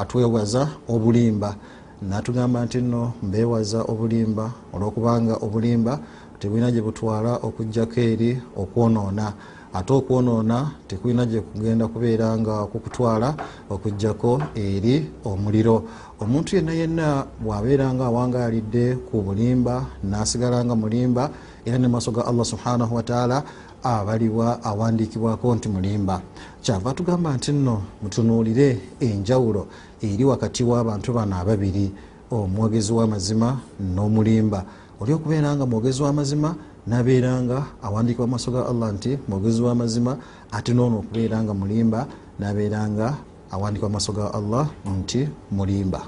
atwewaza 0.00 0.68
obulimba. 0.88 1.56
Natugamba 2.02 2.64
nti 2.64 2.78
nno 2.82 3.12
mbewaza 3.22 3.80
obulimba 3.82 4.50
olwokubanga 4.74 5.34
obulimba 5.44 5.98
tebulina 6.38 6.70
gye 6.70 6.82
butwala 6.82 7.32
okugjako 7.46 8.00
eri 8.00 8.30
okwonoona 8.56 9.32
ate 9.76 9.92
okwonoona 9.92 10.70
tekulina 10.88 11.26
gye 11.26 11.40
kugenda 11.40 11.88
kubeera 11.88 12.38
nga 12.38 12.64
kukutwala 12.66 13.34
okugjako 13.70 14.42
eri 14.54 14.94
omuliro. 15.24 15.84
Omuntu 16.20 16.56
yenna 16.56 16.72
yenna 16.72 17.26
bwabeera 17.40 17.92
nga 17.94 18.04
awangaalidde 18.06 18.96
ku 19.06 19.20
bulimba 19.20 19.84
nasigala 20.02 20.64
nga 20.64 20.74
mulimba 20.74 21.30
era 21.64 21.76
ne 21.78 21.88
maaso 21.88 22.10
ga 22.10 22.24
allah 22.24 22.44
subhanahu 22.44 22.94
wataala 22.96 23.42
abalibwa 23.82 24.64
awandiikibwako 24.64 25.54
nti 25.54 25.68
mulimba. 25.68 26.20
Kyava 26.62 26.94
tugamba 26.94 27.36
nti 27.36 27.52
nno 27.52 27.82
mutunuulire 28.02 28.80
enjawulo 29.00 29.66
eri 30.00 30.24
wakati 30.24 30.64
w'abantu 30.64 31.12
bano 31.12 31.36
ababiri 31.36 31.92
omwogezi 32.30 32.92
w'amazima 32.92 33.60
n'omulimba. 33.94 34.64
Oli 35.00 35.12
okubeera 35.12 35.56
nga 35.56 35.66
mwogezi 35.66 36.02
w'amazima 36.02 36.54
nabeeranga 36.86 37.58
awandiika 37.82 38.24
amaaso 38.24 38.50
ga 38.50 38.66
allah 38.70 38.92
nti 38.92 39.18
mwogezi 39.28 39.62
w'amazima 39.62 40.16
ate 40.52 40.74
noono 40.74 40.98
okubeera 40.98 41.42
nga 41.42 41.54
mulimba. 41.54 42.06
Nabeeranga 42.38 43.14
awandiika 43.50 43.86
amaaso 43.86 44.12
ga 44.12 44.34
allah 44.34 44.66
nti 45.00 45.28
mulimba. 45.50 46.02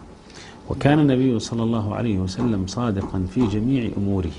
وكان 0.69 0.99
النبي 0.99 1.39
صلى 1.39 1.63
الله 1.63 1.95
عليه 1.95 2.19
وسلم 2.19 2.67
صادقا 2.67 3.27
في 3.33 3.47
جميع 3.47 3.91
أموره 3.97 4.39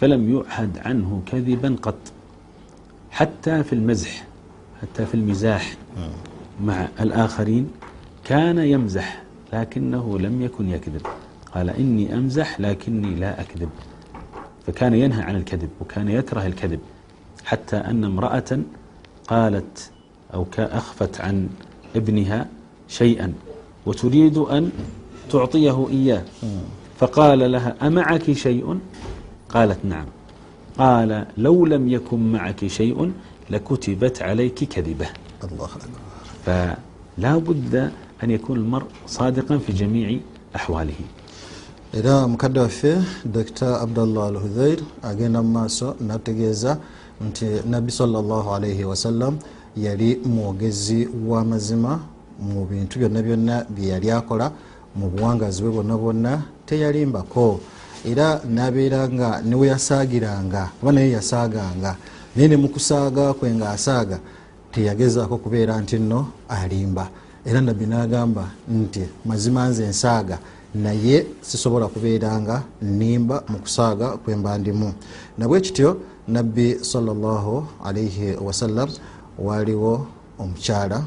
فلم 0.00 0.22
يعهد 0.34 0.78
عنه 0.78 1.22
كذبا 1.26 1.76
قط 1.82 2.02
حتى 3.10 3.62
في 3.64 3.72
المزح 3.72 4.24
حتى 4.82 5.06
في 5.06 5.14
المزاح 5.14 5.76
مع 6.64 6.88
الآخرين 7.00 7.70
كان 8.24 8.58
يمزح 8.58 9.22
لكنه 9.52 10.18
لم 10.18 10.42
يكن 10.42 10.68
يكذب 10.70 11.06
قال 11.54 11.70
إني 11.70 12.14
أمزح 12.14 12.60
لكني 12.60 13.14
لا 13.14 13.40
أكذب 13.40 13.68
فكان 14.66 14.94
ينهى 14.94 15.22
عن 15.22 15.36
الكذب 15.36 15.68
وكان 15.80 16.08
يكره 16.08 16.46
الكذب 16.46 16.80
حتى 17.44 17.76
أن 17.76 18.04
امرأة 18.04 18.58
قالت 19.28 19.90
أو 20.34 20.46
أخفت 20.58 21.20
عن 21.20 21.48
ابنها 21.96 22.48
شيئا 22.88 23.32
وتريد 23.86 24.38
أن 24.38 24.70
تعطيه 25.30 25.88
إياه. 25.88 26.22
فقال 26.98 27.52
لها 27.52 27.76
أمعك 27.82 28.32
شيء؟ 28.32 28.78
قالت 29.48 29.78
نعم. 29.84 30.06
قال 30.78 31.26
لو 31.38 31.66
لم 31.66 31.88
يكن 31.88 32.32
معك 32.32 32.66
شيء 32.66 33.12
لكتبت 33.50 34.22
عليك 34.22 34.64
كذبة. 34.64 35.06
الله 35.44 35.64
أكبر. 35.64 35.98
فلا 36.44 37.36
بد 37.36 37.90
أن 38.22 38.30
يكون 38.30 38.56
المرء 38.58 38.86
صادقا 39.06 39.58
في 39.58 39.72
جميع 39.72 40.18
أحواله. 40.56 40.94
Era 41.98 42.26
mukadde 42.28 42.60
waffe 42.60 42.96
dr 43.24 43.78
abdallah 43.82 44.26
al 44.26 44.36
hudhair 44.36 44.78
agenda 45.02 45.42
mu 45.42 45.50
maaso 45.50 45.96
nategeeza 46.00 46.78
nti 47.20 47.46
nabbi 47.70 47.92
salllahalaihi 47.92 48.84
wasallam 48.84 49.38
yali 49.76 50.20
mwogezi 50.24 51.08
w'amazima 51.28 52.00
mu 52.40 52.66
bintu 52.66 52.98
byonna 52.98 53.22
byonna 53.22 53.64
bye 53.70 53.88
yali 53.88 54.10
akola 54.10 54.50
mu 54.96 55.06
buwangazi 55.10 55.62
bwe 55.62 55.70
bwonna 55.70 55.96
bwonna 55.96 56.42
teyalimbako. 56.66 57.60
Era 58.04 58.40
nabeera 58.48 59.08
nga 59.08 59.40
niwe 59.42 59.66
yasaagiranga 59.68 60.70
oba 60.82 60.92
naye 60.92 61.10
yasaaganga 61.10 61.96
naye 62.36 62.48
ne 62.48 62.56
mukusaaga 62.56 63.32
kwe 63.32 63.54
ngaasaaga 63.54 64.18
teyagezaako 64.72 65.36
kubeera 65.38 65.80
nti 65.80 65.98
nno 65.98 66.26
alimba. 66.48 67.08
Era 67.46 67.60
nabbi 67.60 67.86
n'agamba 67.86 68.50
nti 68.68 69.02
mazima 69.24 69.68
nze 69.68 69.86
nsaaga 69.86 70.38
naye 70.74 71.26
sisobola 71.40 71.86
kubeera 71.86 72.40
nga 72.40 72.62
nimba 72.82 73.42
mu 73.48 73.58
kusaaga 73.58 74.18
kwemba 74.18 74.58
ndimu. 74.58 74.92
Nabwe 75.38 75.60
kityo 75.60 76.00
nabbi 76.28 76.78
salllahu 76.82 77.66
alaihi 77.84 78.34
wasallam 78.42 78.90
waliwo 79.38 80.06
omukyala 80.38 81.06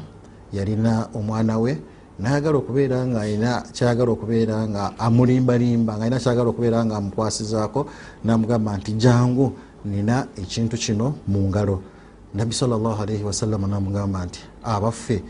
yalina 0.52 1.08
omwana 1.14 1.58
we 1.58 1.76
nayagala 2.18 2.58
okubeera 2.58 3.06
nga 3.06 3.20
alina 3.20 3.62
kyayagala 3.72 4.10
okubeera 4.12 4.56
nga 4.68 4.98
amulimbalimba 4.98 5.96
nga 5.96 6.04
alina 6.04 6.20
kyayagala 6.20 6.48
okubeera 6.50 6.84
nga 6.84 6.96
amukwasizaako 6.96 7.86
namugamba 8.24 8.76
nti 8.76 8.92
jangu 8.92 9.52
nina 9.84 10.26
ekintu 10.36 10.76
kino 10.76 11.14
mu 11.28 11.44
ngalo. 11.48 11.82
Nabbi 12.34 12.54
salllahu 12.54 13.02
alaihi 13.02 13.24
wasallama 13.24 13.68
namugamba 13.68 14.24
nti 14.24 14.40
abaffe 14.64 15.22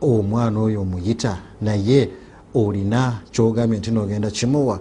omwana 0.00 0.60
oyo 0.60 0.84
omuyita 0.84 1.40
naye 1.64 2.25
olina 2.56 3.20
kyogambye 3.30 3.78
nti 3.78 3.90
nogenda 3.90 4.30
kimuwa. 4.30 4.80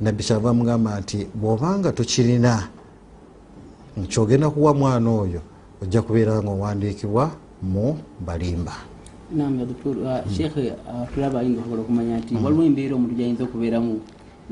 Nabbi 0.00 0.22
kyava 0.24 0.54
mugamba 0.54 1.00
nti 1.00 1.26
bwobanga 1.34 1.92
tokirina 1.92 2.68
nkyogenda 3.96 4.50
kuwa 4.50 4.74
mwana 4.74 5.10
oyo 5.10 5.40
ojja 5.82 6.02
kubeera 6.02 6.42
nga 6.42 6.50
owandiikibwa 6.50 7.30
mu 7.62 7.98
balimba. 8.26 8.72
Nam 9.36 9.60
ya 9.60 9.66
doktor 9.66 9.94
shekhe 10.36 10.72
tulaba 11.14 11.40
ayinza 11.40 11.60
okusobola 11.60 11.82
okumanya 11.82 12.18
nti 12.18 12.34
waliwo 12.44 12.64
embeera 12.64 12.94
omuntu 12.94 13.14
gyayinza 13.14 13.44
okubeeramu 13.44 14.00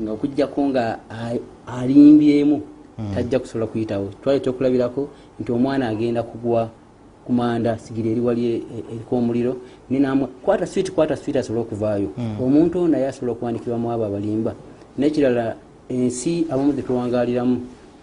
nga 0.01 0.11
okugjako 0.11 0.61
nga 0.69 0.99
alimbyemu 1.67 2.61
tajja 3.13 3.39
kusobola 3.39 3.67
kuyitawo. 3.67 4.07
Twali 4.21 4.39
kyokulabirako 4.39 5.09
nti 5.39 5.51
omwana 5.51 5.87
agenda 5.87 6.23
kugwa 6.23 6.69
kumanda 7.26 7.78
sigira 7.78 8.10
eri 8.10 8.20
wali 8.20 8.42
e- 8.46 8.56
e- 8.56 8.84
eriko 8.94 9.16
omuliro 9.16 9.56
ninamwe 9.90 10.26
kwata 10.42 10.66
switi 10.66 10.90
kwata 10.92 11.16
switi 11.16 11.38
asobole 11.38 11.62
okuvaayo 11.62 12.08
omuntu 12.40 12.78
ono 12.78 12.88
naye 12.88 13.06
asobola 13.08 13.32
okuwandikibwamu 13.32 13.92
abo 13.92 14.04
abalimba 14.04 14.52
nekirala 14.98 15.56
ensi 15.88 16.46
abamu 16.50 16.72
zetuwangaliramu 16.72 17.56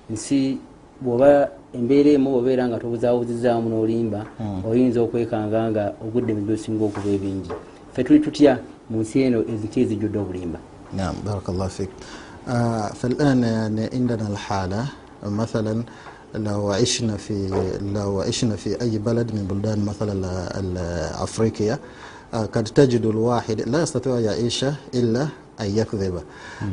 nsi 0.09 0.57
bwoba 1.01 1.49
embeera 1.73 2.09
emu 2.11 2.29
bwobeera 2.31 2.67
nga 2.67 2.79
tobuzaabuzizaamu 2.79 3.69
n'olimba 3.69 4.21
oyinza 4.67 5.01
okwekanga 5.01 5.59
nga 5.71 5.83
ogudde 6.03 6.31
mu 6.33 6.41
byosinga 6.47 6.83
okuba 6.85 7.09
ebingi 7.17 7.51
ffe 7.91 8.03
tuli 8.03 8.19
tutya 8.19 8.53
mu 8.89 8.97
nsi 9.03 9.15
eno 9.21 9.39
ezinki 9.51 9.77
ezijjudde 9.83 10.19
obulimba 10.19 10.59
نعم 10.93 11.13
بارك 11.25 11.49
الله 11.49 11.67
فيك 11.67 11.89
آه 12.47 12.87
فالآن 12.87 13.43
يعني 13.43 13.89
عندنا 13.93 14.27
الحالة 14.27 14.85
مثلا 15.23 15.83
لو 16.34 16.70
عشنا 16.70 17.16
في 17.16 17.48
لو 17.94 18.20
عشنا 18.20 18.56
في 18.56 18.80
أي 18.82 18.98
بلد 18.98 19.34
من 19.34 19.46
بلدان 19.50 19.84
مثلا 19.84 20.14
أفريقيا. 21.22 21.78
قد 22.34 22.64
تجد 22.64 23.06
الواحد 23.06 23.60
لا 23.60 23.82
يستطيع 23.82 24.18
يعيش 24.20 24.64
إلا 24.94 25.22
أن 25.60 25.78
يكذب. 25.78 26.22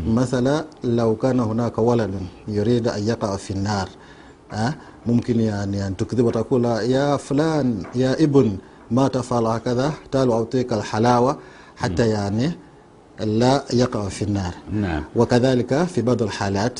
مثلا 0.07 0.65
لو 0.83 1.15
كان 1.15 1.39
هناك 1.39 1.77
ولد 1.77 2.11
يريد 2.47 2.87
أن 2.87 3.07
يقع 3.07 3.35
في 3.35 3.51
النار 3.51 3.89
ممكن 5.05 5.39
يعني 5.39 5.87
أن 5.87 5.97
تكذب 5.97 6.25
وتقول 6.25 6.65
يا 6.65 7.17
فلان 7.17 7.83
يا 7.95 8.23
ابن 8.23 8.57
ما 8.91 9.07
تفعل 9.07 9.45
هكذا 9.45 9.93
تعال 10.11 10.31
أعطيك 10.31 10.73
الحلاوة 10.73 11.37
حتى 11.75 12.09
يعني 12.09 12.51
لا 13.19 13.63
يقع 13.73 14.09
في 14.09 14.21
النار. 14.21 14.53
نعم. 14.71 15.03
وكذلك 15.15 15.83
في 15.83 16.01
بعض 16.01 16.21
الحالات 16.21 16.79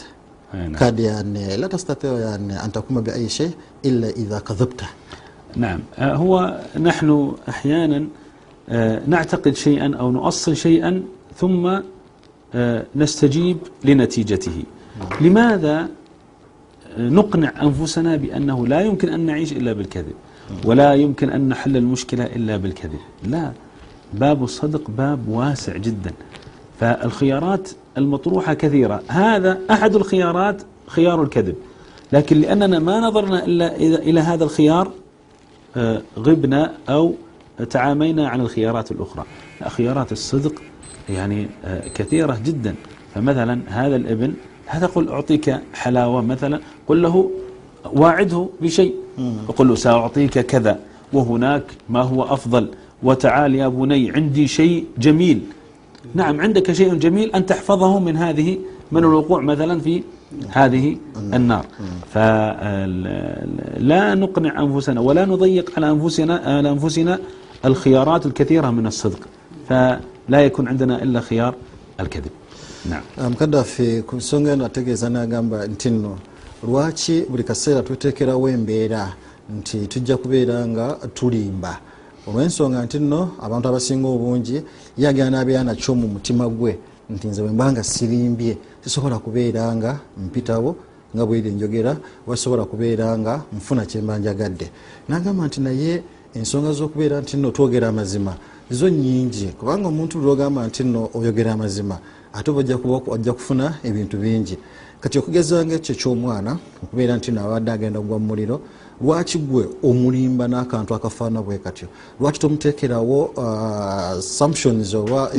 قد 0.53 1.00
يعني 1.00 1.58
لا 1.58 1.67
تستطيع 1.67 2.12
يعني 2.12 2.65
أن 2.65 2.72
تقوم 2.72 3.01
بأي 3.01 3.29
شيء 3.29 3.51
إلا 3.86 4.10
إذا 4.10 4.39
كذبته 4.39 4.88
نعم 5.55 5.79
هو 6.00 6.62
نحن 6.79 7.34
أحيانا 7.50 8.08
نعتقد 9.08 9.55
شيئا 9.55 9.96
أو 9.96 10.12
نؤصل 10.12 10.55
شيئا 10.55 11.03
ثم 11.38 11.79
نستجيب 12.96 13.58
لنتيجته 13.84 14.63
لماذا 15.22 15.88
نقنع 16.98 17.53
أنفسنا 17.61 18.16
بأنه 18.16 18.68
لا 18.68 18.81
يمكن 18.81 19.09
أن 19.09 19.20
نعيش 19.20 19.51
إلا 19.51 19.74
بالكذب 19.74 20.14
ولا 20.66 20.94
يمكن 20.94 21.29
أن 21.29 21.50
نحل 21.50 21.77
المشكلة 21.77 22.24
إلا 22.24 22.57
بالكذب 22.57 23.00
لا 23.24 23.51
باب 24.14 24.44
الصدق 24.44 24.92
باب 24.92 25.27
واسع 25.27 25.77
جدا 25.77 26.14
فالخيارات 26.79 27.70
المطروحة 27.98 28.54
كثيرة. 28.54 29.01
هذا 29.08 29.60
أحد 29.72 29.96
الخيارات 29.96 30.62
خيار 30.88 31.24
الكذب. 31.24 31.56
لكن 32.14 32.42
لأننا 32.42 32.80
ما 32.80 33.00
نظرنا 33.00 33.46
إلا 33.46 33.75
إلى 33.77 34.20
هذا 34.20 34.44
الخيار 34.44 34.92
غبنا 36.20 36.72
أو 36.90 37.14
تعامينا 37.70 38.30
عن 38.30 38.42
الخيارات 38.42 38.92
الأخرى. 38.92 39.24
خيارات 39.68 40.12
الصدق 40.12 40.54
يعني 41.10 41.48
كثيرة 41.96 42.40
جدا. 42.46 42.75
فمثلا 43.16 43.62
هذا 43.68 43.96
الابن 43.96 44.34
لا 44.74 44.80
تقول 44.80 45.10
أعطيك 45.10 45.56
حلاوة 45.74 46.22
مثلا 46.22 46.60
قل 46.88 47.01
له 47.01 47.32
واعده 47.94 48.48
بشيء. 48.62 48.96
وقل 49.48 49.68
له 49.68 49.75
سأعطيك 49.75 50.40
كذا 50.40 50.80
وهناك 51.14 51.64
ما 51.90 52.01
هو 52.01 52.24
أفضل. 52.24 52.68
وتعال 53.04 53.56
يا 53.56 53.68
بني 53.68 54.12
عندي 54.12 54.48
شيء 54.48 54.86
جميل. 54.98 55.42
نعم 56.16 56.42
عندك 56.42 56.72
شيء 56.72 56.94
جميل 56.94 57.35
أن 57.35 57.46
تحفظه 57.46 58.00
من 58.00 58.18
هذه 58.18 58.57
من 58.92 59.03
الوقوع 59.03 59.42
مثلا 59.42 59.79
في 59.79 60.03
هذه 60.50 60.98
النار. 61.33 61.66
فلا 62.14 64.16
نقنع 64.16 64.61
أنفسنا 64.61 65.01
ولا 65.01 65.25
نضيق 65.25 65.72
على 65.77 65.92
أنفسنا, 65.92 66.35
على 66.46 66.70
أنفسنا 66.70 67.20
الخيارات 67.66 68.25
الكثيرة 68.25 68.70
من 68.70 68.87
الصدق. 68.87 69.20
فلا 69.70 70.40
يكون 70.48 70.68
عندنا 70.68 71.03
إلا 71.03 71.22
خيار 71.22 71.55
الكذب. 72.00 72.31
نعم. 72.90 73.33
kaddafe 73.35 74.01
ku 74.01 74.16
nsonga 74.16 74.51
eno 74.51 74.66
ategeeza 74.66 75.09
n'agamba 75.09 75.68
nti 75.68 75.90
nno 75.90 76.18
lwaki 76.64 77.25
buli 77.29 77.44
kaseera 77.44 77.81
tweteekerawo 77.81 78.50
embeera 78.50 79.14
nti 79.57 79.87
tujja 79.87 80.18
kubeera 80.18 80.68
nga 80.68 80.98
tulimba 81.14 81.77
olw'ensonga 82.27 82.86
nti 82.86 83.00
nno 83.00 83.22
abantu 83.42 83.66
abasinga 83.68 84.07
obungi 84.07 84.57
ye 84.98 85.07
agenda 85.10 85.31
n'abeera 85.31 85.64
nakyo 85.64 85.96
mu 85.96 86.07
mutima 86.07 86.46
gwe 86.48 86.77
nti 87.10 87.27
nze 87.27 87.42
bwe 87.42 87.51
mbanga 87.51 87.84
sirimbye 87.84 88.57
sisobola 88.84 89.18
kubeera 89.20 89.75
nga 89.75 90.00
mpitawo 90.18 90.75
nga 91.16 91.25
bweri 91.25 91.51
njogera 91.51 91.98
wasobola 92.27 92.64
kubeera 92.66 93.18
nga 93.18 93.42
nfuna 93.57 93.86
kyemba 93.86 94.18
njagadde. 94.18 94.72
Nagamba 95.10 95.48
nti 95.48 95.60
naye 95.62 96.03
ensonga 96.34 96.72
z'okubeera 96.74 97.22
nti 97.22 97.38
nno 97.38 97.51
twogera 97.51 97.88
amazima 97.88 98.34
zo 98.70 98.90
nyingi 98.90 99.48
kubanga 99.60 99.88
omuntu 99.88 100.20
lwogamba 100.20 100.68
nti 100.68 100.84
nno 100.84 101.10
oyogera 101.14 101.51
amazima 101.53 102.00
ate 102.34 102.51
oba 102.51 102.62
ojja 103.07 103.34
kufuna 103.34 103.66
ebintu 103.84 104.18
bingi. 104.18 104.57
Kati 105.01 105.18
okugeza 105.20 105.66
nga 105.66 105.75
ekyo 105.75 105.96
kyomwana 105.96 106.57
okubeera 106.84 107.18
nti 107.18 107.31
nabadde 107.31 107.72
agenda 107.72 108.00
kugwa 108.00 108.20
mu 108.20 108.27
muliro 108.27 108.62
lwaki 109.03 109.37
gwe 109.37 109.66
omulimba 109.83 110.48
n'akantu 110.48 110.96
akafaana 110.96 111.42
bwe 111.42 111.57
katyo? 111.57 111.87
Lwaki 112.20 112.40
tomuteekerawo 112.40 113.25
uh, 113.35 114.18
assumptions 114.18 114.94
oba 114.94 115.31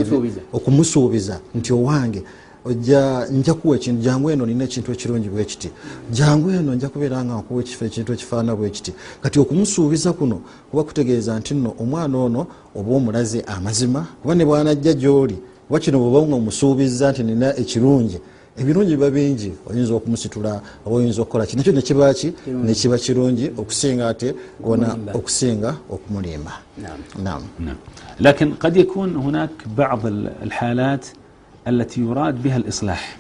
okumusuubiza. 0.53 1.41
nti 1.55 1.73
owange 1.73 2.23
nja 3.31 3.55
kuwa 3.55 3.77
ekintu 3.77 4.03
jangu 4.03 4.31
eno 4.31 4.47
nina 4.47 4.65
ekintu 4.65 4.93
ekirungi 4.93 5.29
bwe 5.29 5.45
kiti. 5.45 5.71
Jangu 6.13 6.51
eno 6.51 6.75
nja 6.75 6.89
kubeera 6.89 7.25
nga 7.25 7.35
nkuwa 7.35 7.63
ekintu 7.63 8.13
ekifaana 8.13 8.57
bwe 8.57 8.71
kiti. 8.71 8.93
Kati 9.23 9.41
okumusuubiza 9.41 10.13
kuno 10.13 10.41
kuba 10.71 10.85
kutegeeza 10.85 11.39
nti 11.39 11.55
nno 11.55 11.75
omwana 11.81 12.19
ono 12.19 12.47
oba 12.75 12.97
omulaze 12.97 13.41
amazima 13.41 14.07
kuba 14.23 14.35
ne 14.35 14.45
bwanajja 14.45 14.93
gy'oli 14.95 15.37
kuba 15.67 15.81
kino 15.81 15.99
bweba 15.99 16.27
nga 16.27 16.37
omusuubiza 16.37 17.13
nti 17.13 17.23
nina 17.23 17.57
ekirungi 17.57 18.19
ebirungi 18.61 18.97
biba 18.97 19.11
bingi 19.11 19.53
oyinza 19.67 19.95
okumusitula 19.95 20.61
oba 20.87 20.97
oyinza 20.97 21.23
okukola 21.23 21.47
ki? 21.47 21.57
Nakyo 21.57 21.73
nekibaki 21.73 22.29
nekiba 22.47 22.99
kirungi 22.99 23.47
okusinga 23.61 24.09
ate 24.09 24.35
ona 24.65 24.97
okusinga 25.15 25.71
okumulimba. 25.91 26.53
Nam 27.19 27.43
لكن 28.21 28.55
قد 28.55 28.77
يكون 28.77 29.17
هناك 29.17 29.51
بعض 29.77 30.07
الحالات 30.43 31.07
التي 31.69 32.01
يراد 32.01 32.43
بها 32.43 32.57
الإصلاح 32.57 33.19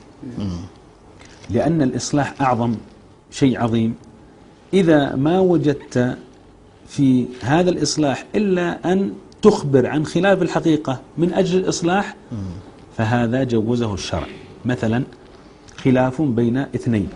لأن 1.50 1.82
الإصلاح 1.82 2.42
أعظم 2.42 2.74
شيء 3.30 3.60
عظيم 3.60 3.94
إذا 4.74 5.16
ما 5.16 5.40
وجدت 5.40 6.16
في 6.88 7.26
هذا 7.40 7.70
الإصلاح 7.70 8.26
إلا 8.34 8.92
أن 8.92 9.12
تخبر 9.42 9.86
عن 9.86 10.06
خلاف 10.06 10.42
الحقيقة 10.42 11.00
من 11.18 11.32
أجل 11.32 11.58
الإصلاح 11.58 12.16
hmm. 12.30 12.34
فهذا 12.96 13.44
جوزه 13.44 13.94
الشرع. 13.94 14.26
مثلا 14.64 15.02
خلاف 15.84 16.22
بين 16.22 16.56
اثنين 16.56 17.08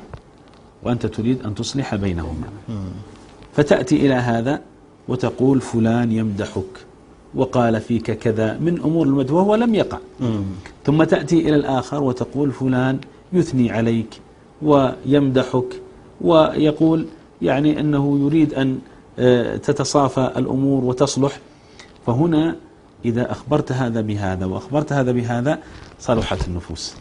وأنت 0.83 1.07
تريد 1.07 1.43
أن 1.47 1.55
تصلح 1.55 1.95
بينهما. 1.95 2.47
فتأتي 3.53 3.97
إلى 3.97 4.15
هذا 4.15 4.61
وتقول 5.09 5.61
فلان 5.61 6.13
يمدحك 6.13 6.73
وقال 7.35 7.81
فيك 7.81 8.11
كذا 8.11 8.59
من 8.59 8.81
أمور 8.81 9.07
المدح 9.07 9.33
وهو 9.33 9.55
لم 9.55 9.75
يقع. 9.75 9.99
ثم 10.85 11.05
تأتي 11.05 11.39
إلى 11.41 11.57
الآخر 11.57 12.03
وتقول 12.03 12.51
فلان 12.51 12.99
يثني 13.33 13.71
عليك 13.71 14.21
ويمدحك 14.63 15.81
ويقول 16.21 17.07
يعني 17.43 17.81
أنه 17.81 18.19
يريد 18.19 18.55
أن 18.55 18.79
تتصافى 19.59 20.33
الأمور 20.37 20.85
وتصلح. 20.85 21.39
فهنا 22.07 22.57
إذا 23.07 23.33
أخبرت 23.33 23.73
هذا 23.73 24.01
بهذا 24.01 24.47
وأخبرت 24.47 24.93
هذا 24.93 25.13
بهذا 25.13 25.59
صلحت 26.01 26.49
النفوس. 26.49 26.95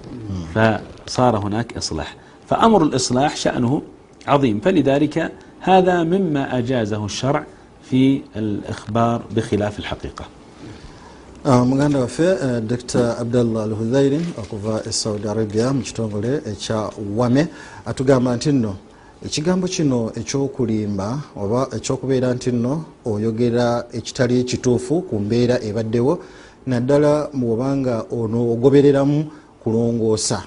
فصار 0.56 1.38
هناك 1.38 1.78
إصلاح. 1.78 2.16
فأمر 2.48 2.84
الإصلاح 2.84 3.36
شأنه 3.36 3.82
عظيم. 4.28 4.60
فلذلك 4.60 5.32
هذا 5.60 6.04
مما 6.04 6.58
أجازه 6.58 7.06
الشرع 7.06 7.44
في 7.90 8.22
الإخبار 8.36 9.22
بخلاف 9.36 9.80
الحقيقة. 9.80 10.26
muganda 11.46 12.00
waffe 12.00 12.62
dr 12.62 13.22
abdallah 13.22 13.64
al 13.64 13.76
huzairin 13.78 14.26
okuva 14.38 14.82
e 14.90 14.92
saudi 14.92 15.28
arabia 15.28 15.74
mu 15.74 15.82
kitongole 15.82 16.42
ekya 16.52 16.90
wame 17.16 17.48
atugamba 17.86 18.36
nti 18.36 18.52
nno 18.52 18.76
ekigambo 19.26 19.68
kino 19.68 20.12
ekyokulimba 20.16 21.08
oba 21.42 21.68
ekyokubeera 21.76 22.30
nti 22.34 22.52
nno 22.52 22.74
oyogera 23.06 23.86
ekitali 23.98 24.44
kituufu 24.44 25.02
ku 25.02 25.16
mbeera 25.20 25.56
ebaddewo 25.68 26.14
naddala 26.70 27.30
bwobanga 27.34 28.06
ono 28.12 28.40
ogobereramu 28.54 29.20
kulongoosa 29.64 30.40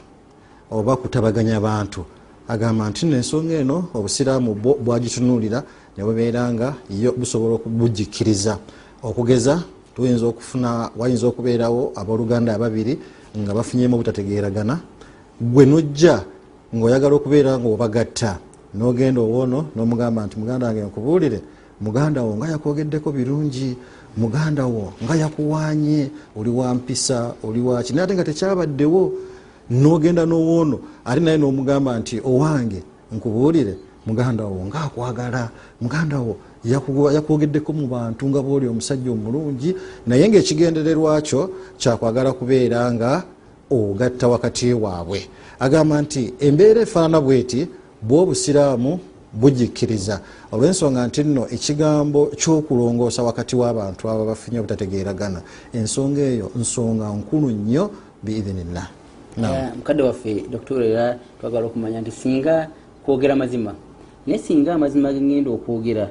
oba 0.71 0.95
kutabaganya 0.97 1.59
bantu 1.61 2.05
agamba 2.49 2.91
nti 2.91 3.07
nno 3.07 3.17
ensonga 3.17 3.55
eno 3.55 3.77
obusiraamu 3.99 4.55
bwagitunuulira 4.85 5.59
ne 5.97 6.03
bubeera 6.07 6.43
nga 6.53 6.69
yo 7.03 7.11
busobola 7.19 7.55
okubujikkiriza 7.59 8.55
okugeza 9.03 9.55
tuyinza 9.95 10.27
okufuna 10.31 10.91
wayinza 10.95 11.27
okubeerawo 11.27 11.83
abooluganda 11.99 12.55
ababiri 12.55 12.95
nga 13.39 13.55
bafunyemu 13.55 13.95
obutategeeragana. 13.95 14.79
Gwe 15.41 15.67
nojja 15.67 16.23
ngaoyagala 16.75 17.15
okubeera 17.17 17.59
nga 17.59 17.69
obagatta 17.69 18.39
nogenda 18.79 19.21
owoono 19.21 19.59
nomugamba 19.77 20.27
nti 20.27 20.39
muganda 20.39 20.67
wange 20.67 20.83
nkubuulire 20.83 21.41
muganda 21.81 22.23
wo 22.23 22.37
nga 22.37 22.49
yakwogeddeko 22.49 23.13
birungi 23.13 23.77
muganda 24.17 24.67
wo 24.67 24.93
nga 25.05 25.15
yakuwanye 25.17 26.11
oli 26.37 26.51
wampisa 26.51 27.35
oli 27.45 27.61
waki 27.61 27.93
naye 27.93 28.05
ate 28.05 28.15
nga 28.15 28.25
tekyabaddewo 28.25 29.13
nogenda 29.71 30.27
nowoono 30.27 30.79
ate 31.05 31.21
naye 31.21 31.39
nomugamba 31.39 31.99
nti 31.99 32.21
owange 32.25 32.83
nkubuulire 33.13 33.75
muganda 34.07 34.45
wo 34.45 34.67
nga 34.67 34.81
akwagala 34.87 35.51
muganda 35.81 36.19
wo 36.19 36.37
yakwogeddeko 37.15 37.73
mu 37.73 37.87
bantu 37.87 38.29
nga 38.29 38.43
booli 38.43 38.67
omusajja 38.69 39.11
omulungi 39.11 39.75
naye 40.07 40.29
ngaekigendererwa 40.29 41.21
kyo 41.23 41.51
kyakwagala 41.79 42.33
kubeera 42.33 42.93
nga 42.93 43.23
ogatta 43.71 44.29
wakati 44.29 44.73
waabwe. 44.73 45.21
Agamba 45.61 46.03
nti 46.03 46.35
embeera 46.41 46.81
efaanana 46.83 47.21
bweti 47.21 47.69
bwobusiraamu 48.03 48.99
bujikkiriza 49.33 50.21
olwensonga 50.53 51.07
nti 51.07 51.25
nno 51.25 51.47
ekigambo 51.51 52.27
kyokulongoosa 52.27 53.23
wakati 53.23 53.57
w'abantu 53.57 54.11
abo 54.11 54.25
bafunye 54.25 54.59
obutategeeragana. 54.59 55.43
Ensonga 55.73 56.21
eyo 56.21 56.51
nsonga 56.57 57.07
nkulu 57.09 57.51
nnyo 57.51 57.91
biidhinillah 58.23 58.89
Eh, 59.39 59.71
mukadde 59.77 60.03
waffe 60.03 60.45
doktor 60.51 60.83
era 60.83 61.19
twagala 61.41 61.67
okumanya 61.67 62.01
nti 62.01 62.11
singa 62.11 62.69
kwogera 63.05 63.37
mazima 63.37 63.75
naye 64.27 64.39
singa 64.39 64.75
amazima 64.75 65.13
gegenda 65.13 65.51
okwogera 65.51 66.11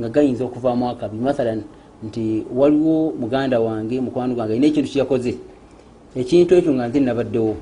nga 0.00 0.08
gayinza 0.08 0.44
okuvaamu 0.44 0.88
akabi 0.90 1.16
mathalan 1.18 1.62
nti 2.02 2.46
waliwo 2.54 3.12
muganda 3.20 3.60
wange 3.60 4.00
mukwano 4.00 4.34
gwange 4.34 4.52
alina 4.52 4.66
ekintu 4.66 4.88
kyeyakoze. 4.90 5.34
Ekintu 6.16 6.54
ekyo 6.54 6.72
nga 6.74 6.88
nze 6.88 7.00
nabaddewo 7.00 7.56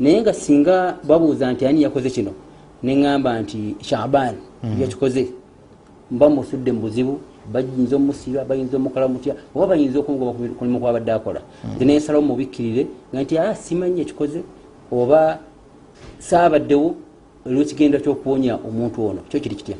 naye 0.00 0.20
nga 0.20 0.32
singa 0.32 0.96
babuuza 1.04 1.52
nti 1.52 1.66
ani 1.66 1.82
yakoze 1.82 2.10
kino 2.10 2.32
neŋŋamba 2.83 3.41
nti 3.41 3.75
shaban 3.81 4.35
yakikoze 4.81 5.27
mba 6.11 6.29
musudde 6.29 6.71
mu 6.71 6.81
buzibu 6.81 7.19
bayinza 7.53 7.95
omusiba 7.95 8.45
bayinza 8.45 8.77
omukola 8.77 9.07
mutya 9.07 9.33
oba 9.55 9.67
bayinza 9.67 9.99
okumugoba 9.99 10.31
ku 10.31 10.61
mulimu 10.61 10.79
kwabadde 10.79 11.11
akola 11.11 11.41
nze 11.75 11.85
nensalawo 11.85 12.23
mubikkirire 12.25 12.87
nga 13.09 13.21
nti 13.23 13.37
a 13.37 13.55
simanyi 13.55 14.01
ekikoze 14.01 14.39
oba 14.91 15.39
saabaddewo 16.19 16.95
olwekigenda 17.45 17.97
kyokuwonya 18.03 18.53
omuntu 18.67 18.97
ono 19.09 19.21
kyo 19.29 19.39
kiri 19.39 19.55
kitya 19.55 19.77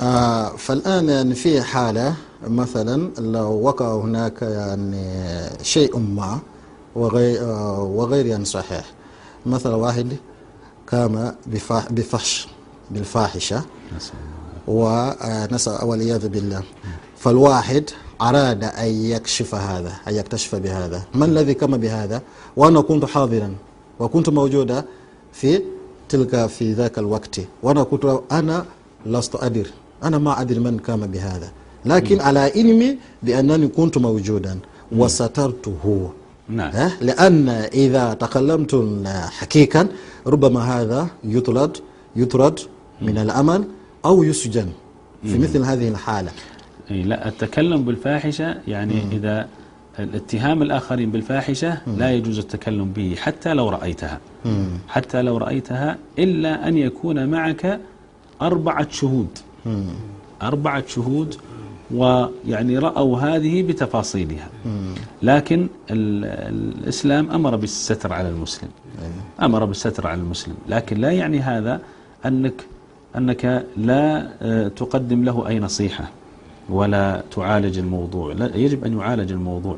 آه 0.00 0.56
فالآن 0.56 1.08
يعني 1.08 1.34
في 1.34 1.62
حالة 1.62 2.14
مثلا 2.48 3.10
لو 3.18 3.60
وقع 3.60 3.94
هناك 3.94 4.42
يعني 4.42 5.04
شيء 5.62 5.98
ما 5.98 6.38
وغير, 6.96 7.40
آه 7.42 7.82
وغير 7.82 8.26
يعني 8.26 8.44
صحيح 8.44 8.84
مثلا 9.46 9.74
واحد 9.74 10.16
قام 10.91 11.35
بفحش 11.91 12.47
بالفاحشة. 12.91 13.61
ونسأل 14.67 15.85
والعياذ 15.85 16.27
بالله. 16.29 16.63
فالواحد 17.17 17.83
أراد 18.21 18.63
أن 18.63 18.91
يكشف 19.13 19.55
هذا 19.55 19.93
أن 20.07 20.13
يكتشف 20.15 20.55
بهذا. 20.55 21.03
ما 21.13 21.25
الذي 21.25 21.53
قام 21.53 21.77
بهذا؟ 21.77 22.21
وأنا 22.57 22.81
كنت 22.81 23.05
حاضرا 23.05 23.55
وكنت 23.99 24.29
موجودا 24.29 24.85
في 25.33 25.61
تلك 26.09 26.45
في 26.45 26.73
ذاك 26.73 26.97
الوقت. 26.99 27.39
وأنا 27.63 27.83
كنت 27.83 28.19
أنا 28.31 28.65
لست 29.05 29.35
أدري. 29.35 29.71
أنا 30.03 30.17
ما 30.17 30.41
أدري 30.41 30.59
من 30.59 30.77
قام 30.77 31.07
بهذا. 31.07 31.51
لكن 31.85 32.17
م. 32.17 32.21
على 32.21 32.39
علمي 32.39 32.97
بأنني 33.23 33.67
كنت 33.67 33.97
موجودا 33.97 34.59
وسترته. 34.91 36.09
نعم. 36.49 36.89
لأن 37.01 37.49
إذا 37.49 38.13
تكلمت 38.13 38.85
حقيقا 39.39 39.87
ربما 40.27 40.59
هذا 40.59 41.07
يطرد 41.23 41.77
يطرد 42.15 42.59
من 43.01 43.17
الأمل 43.17 43.63
أو 44.05 44.23
يسجن 44.23 44.67
في 45.23 45.37
مثل 45.37 45.61
هذه 45.63 45.89
الحالة 45.89 46.31
لا 46.89 47.27
التكلم 47.27 47.83
بالفاحشة 47.83 48.57
يعني 48.67 48.93
مم. 48.93 49.11
إذا 49.11 49.47
الاتهام 49.99 50.61
الآخرين 50.61 51.11
بالفاحشة 51.11 51.77
مم. 51.87 51.97
لا 51.97 52.11
يجوز 52.11 52.39
التكلم 52.39 52.85
به 52.85 53.15
حتى 53.15 53.53
لو 53.53 53.69
رأيتها 53.69 54.19
مم. 54.45 54.67
حتى 54.87 55.21
لو 55.21 55.37
رأيتها 55.37 55.97
إلا 56.19 56.67
أن 56.67 56.77
يكون 56.77 57.29
معك 57.29 57.79
أربعة 58.41 58.87
شهود 58.91 59.27
أربعة 60.41 60.83
شهود 60.87 61.35
ويعني 61.91 62.77
رأوا 62.77 63.19
هذه 63.19 63.63
بتفاصيلها. 63.63 64.49
لكن 65.23 65.67
الإسلام 65.91 67.31
أمر 67.31 67.55
بالستر 67.55 68.13
على 68.13 68.29
المسلم. 68.29 68.69
أمر 69.41 69.65
بالستر 69.65 70.07
على 70.07 70.21
المسلم. 70.21 70.55
لكن 70.69 70.97
لا 70.97 71.11
يعني 71.11 71.39
هذا 71.39 71.81
أنك, 72.25 72.65
أنك 73.17 73.65
لا 73.77 74.27
تقدم 74.75 75.23
له 75.23 75.47
أي 75.47 75.59
نصيحة 75.59 76.09
ولا 76.69 77.23
تعالج 77.35 77.77
الموضوع. 77.77 78.33
لا 78.33 78.55
يجب 78.55 78.85
أن 78.85 78.97
يعالج 78.97 79.31
الموضوع. 79.31 79.77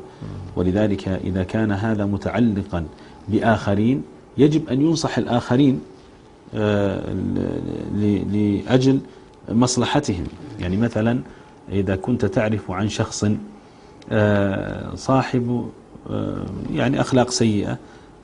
ولذلك 0.56 1.08
إذا 1.08 1.42
كان 1.42 1.72
هذا 1.72 2.04
متعلقا 2.04 2.84
بآخرين 3.28 4.02
يجب 4.38 4.68
أن 4.68 4.80
ينصح 4.80 5.18
الآخرين 5.18 5.80
لأجل 8.32 9.00
مصلحتهم. 9.48 10.24
يعني 10.60 10.76
مثلا 10.76 11.20
إذا 11.72 11.96
كنت 11.96 12.24
تعرف 12.24 12.70
عن 12.70 12.88
شخص 12.88 13.26
صاحب 14.94 15.68
يعني 16.72 17.00
أخلاق 17.00 17.30
سيئة 17.30 17.78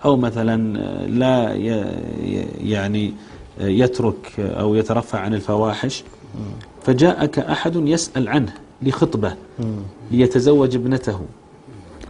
أو 0.05 0.17
مثلا 0.17 0.79
لا 1.07 1.53
يعني 2.61 3.13
يترك 3.61 4.41
أو 4.41 4.75
يترفع 4.75 5.19
عن 5.19 5.35
الفواحش 5.35 6.05
فجاءك 6.83 7.39
أحد 7.39 7.77
يسأل 7.77 8.29
عنه 8.29 8.53
لخطبة 8.83 9.35
ليتزوج 10.11 10.75
ابنته. 10.77 11.21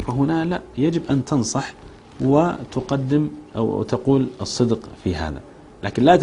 فهنا 0.06 0.44
لا 0.44 0.60
يجب 0.78 1.02
أن 1.10 1.24
تنصح 1.24 1.74
وتقدم 2.20 3.28
أو 3.56 3.82
تقول 3.82 4.26
الصدق 4.40 4.78
في 5.04 5.14
هذا. 5.14 5.40
لكن 5.84 6.02
لا 6.02 6.16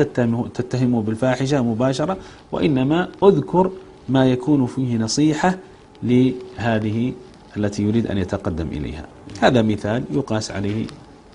تتهمه 0.54 1.02
بالفاحشة 1.02 1.62
مباشرة 1.62 2.18
وإنما 2.52 3.10
أذكر 3.24 3.72
ما 4.09 4.31
يكون 4.33 4.67
فيه 4.67 4.97
نصيحة 4.99 5.59
لهذه 6.03 7.13
التي 7.57 7.83
يريد 7.83 8.07
أن 8.07 8.19
يتقدم 8.19 8.69
إليها 8.73 9.07
هذا 9.41 9.63
مثال 9.63 10.05
يقاس 10.13 10.51
عليه 10.51 10.87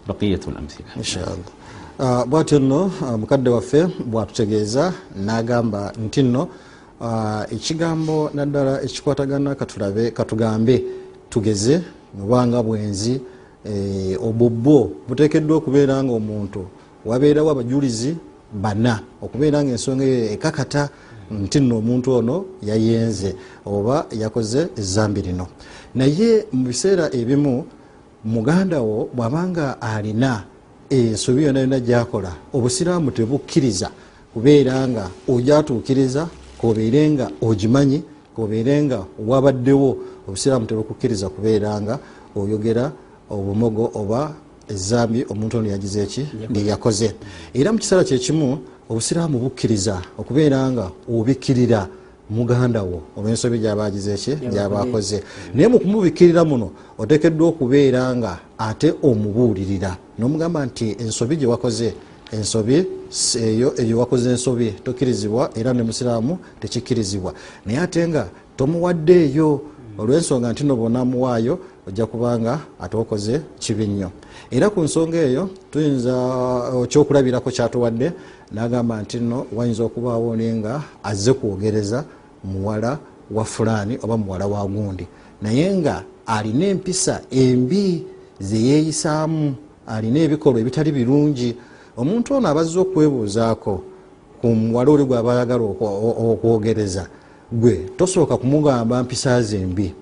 بقية 0.08 0.40
الأمثلة 0.48 0.86
inshallah 0.98 1.38
uh, 2.00 2.24
bwatyo 2.26 2.60
nno 2.60 2.86
uh, 2.86 3.20
mukadde 3.20 3.50
waffe 3.50 3.88
bwatutegeeza 4.06 4.94
n'agamba 5.26 5.94
nti 6.06 6.24
nno 6.24 6.48
uh, 7.02 7.54
ekigambo 7.54 8.32
naddala 8.34 8.82
ekikwatagana 8.82 9.56
katulabe 9.56 10.12
katugambe 10.12 10.84
tugeze 11.30 11.82
mubanga 12.18 12.64
bwenzi 12.64 13.22
eh, 13.66 14.18
obwo 14.24 14.50
bwo 14.50 14.92
buteekeddwa 15.08 15.58
okubeera 15.58 16.04
nga 16.04 16.14
omuntu 16.14 16.66
wabeerawo 17.06 17.52
abajulizi 17.52 18.16
bana 18.54 19.00
okubeera 19.22 19.64
nga 19.64 19.72
ensonga 19.72 20.04
eyo 20.04 20.34
ekakata 20.36 20.90
Nti 21.31 21.61
nno 21.61 21.79
omuntu 21.79 22.13
ono 22.13 22.45
yayenze 22.63 23.35
oba 23.67 24.07
yakoze 24.13 24.69
ezambi 24.77 25.23
lino. 25.23 25.47
Naye 25.95 26.47
mu 26.53 26.67
biseera 26.67 27.11
ebimu 27.13 27.65
muganda 28.25 28.81
wo 28.81 29.09
bw'abanga 29.15 29.81
alina 29.81 30.45
ensobi 30.91 31.45
yonna 31.45 31.61
yonna 31.61 31.81
gyakola 31.81 32.33
obusiraamu 32.53 33.11
tebukkiriza 33.11 33.91
kubeera 34.33 34.89
nga 34.89 35.11
ojatuukiriza 35.29 36.29
kobeere 36.59 37.11
nga 37.11 37.31
ogimanyi 37.41 38.03
kobeere 38.37 38.83
nga 38.83 38.99
wabaddewo 39.19 39.97
obusiraamu 40.29 40.67
tebukukkiriza 40.67 41.29
kubeera 41.29 41.81
nga 41.81 41.99
oyogera 42.37 42.93
obumogo 43.31 43.91
oba 43.95 44.35
ezambi 44.69 45.27
omuntu 45.31 45.59
ono 45.59 45.69
yagize 45.69 46.03
eki? 46.03 46.27
Yakoze. 46.67 47.15
Era 47.55 47.73
mu 47.73 47.79
kiseera 47.79 48.05
kyekimu 48.05 48.59
obusiraamu 48.91 49.39
bukkiriza 49.39 50.03
okubeera 50.19 50.71
nga 50.71 50.91
obikkirira 51.09 51.89
muganda 52.31 52.83
wo. 52.83 53.03
Olwensobi 53.17 53.59
gyabagize 53.59 54.15
eki 54.15 54.33
gyabakoze 54.53 55.23
naye 55.55 55.69
mu 55.69 55.79
kumubikkirira 55.79 56.45
muno 56.45 56.71
otekeddwa 56.99 57.49
okubeera 57.49 58.03
nga 58.17 58.39
ate 58.59 58.95
omubuulirira. 59.03 59.97
Nomugamba 60.19 60.67
nti 60.67 60.97
ensobi 60.99 61.37
gyewakoze 61.37 61.95
ensobi 62.33 62.87
eyo 63.39 63.75
eyo 63.79 63.99
wakoze 63.99 64.31
ensobi 64.31 64.75
tokkirizibwa 64.85 65.51
era 65.55 65.73
ne 65.73 65.83
musiraamu 65.83 66.39
tekikkirizibwa. 66.61 67.35
Naye 67.67 67.79
ate 67.79 68.09
nga 68.09 68.29
tomuwaddeeyo 68.57 69.61
olwensonga 69.99 70.53
nti 70.53 70.65
nobonamuwaayo 70.65 71.59
ojja 71.89 72.07
kubanga 72.07 72.59
ate 72.81 72.97
okoze 72.97 73.41
kibi 73.59 73.87
nnyo. 73.87 74.11
Era 74.51 74.71
ku 74.71 74.81
nsonga 74.83 75.17
eyo 75.17 75.49
tuyinza 75.71 76.15
kyokulabirako 76.89 77.51
kyatuwadde 77.51 78.13
nagamba 78.53 79.03
nti 79.03 79.19
no 79.21 79.47
wayinza 79.57 79.85
okubaawo 79.85 80.37
nenga 80.37 80.83
azze 81.03 81.33
kwogereza 81.33 82.05
muwala 82.45 82.99
wa 83.31 83.45
fulaani 83.45 83.99
oba 84.03 84.17
muwala 84.17 84.47
wa 84.47 84.67
gundi. 84.67 85.07
Naye 85.43 85.77
nga 85.77 86.03
alina 86.27 86.67
empisa 86.67 87.21
embi 87.31 88.07
zeyeeyisaamu 88.41 89.55
alina 89.87 90.19
ebikolwa 90.21 90.61
ebitali 90.61 90.93
birungi. 90.93 91.57
Omuntu 91.97 92.35
ono 92.35 92.49
abazze 92.49 92.79
okwebuuzaako 92.79 93.83
ku 94.41 94.47
muwala 94.47 94.91
oli 94.91 95.05
gwe 95.05 95.19
aba 95.19 95.33
ayagala 95.33 95.65
okwogereza 95.65 97.07
gwe 97.53 97.91
tosooka 97.97 98.37
kumugamba 98.37 99.03
mpisa 99.03 99.43
ze 99.43 99.59
mbi 99.67 99.95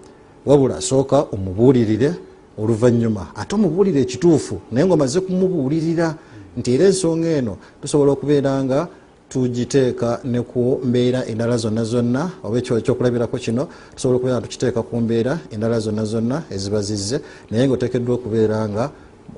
wabula 0.46 0.80
sooka 0.80 1.26
omubuulirire 1.32 2.12
oluvanyuma 2.58 3.26
ate 3.36 3.54
omubuulire 3.54 4.00
ekituufu 4.00 4.60
naye 4.72 4.86
nga 4.86 4.94
omaze 4.94 5.20
kumubuulirira 5.20 6.14
nti 6.56 6.74
era 6.74 6.84
ensonga 6.84 7.28
eno 7.28 7.56
tusobola 7.80 8.12
okubeera 8.12 8.64
nga 8.64 8.88
tugiteeka 9.28 10.20
ne 10.24 10.40
ku 10.42 10.80
mbeera 10.84 11.26
endala 11.26 11.56
zonna 11.56 11.84
zonna 11.84 12.30
oba 12.42 12.58
ekyokulabirako 12.58 13.36
kino 13.38 13.68
tusobola 13.94 14.16
okubeera 14.16 14.38
nga 14.38 14.46
tukiteeka 14.46 14.82
ku 14.82 14.94
mbeera 15.00 15.38
endala 15.50 15.80
zonna 15.80 16.04
zonna 16.04 16.42
eziba 16.50 16.82
zizze. 16.82 17.20
Naye 17.50 17.66
nga 17.66 17.74
oteekeddwa 17.74 18.14
okubeera 18.14 18.68
nga 18.68 18.90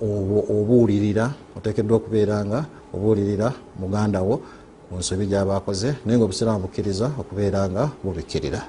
obuulirira 0.03 1.33
oteekeddwa 1.57 1.97
okubeera 1.97 2.45
nga 2.45 2.61
obuulirira 2.95 3.53
muganda 3.81 4.21
wo 4.23 4.41
ku 4.89 4.99
nsobi 4.99 5.27
gyabakoze 5.27 5.95
naye 6.05 6.17
nga 6.19 6.27
obusiraamu 6.27 6.61
bukkiriza 6.69 7.07
okubeera 7.21 7.61
nga 7.71 7.85
bubikkirira 8.05 8.61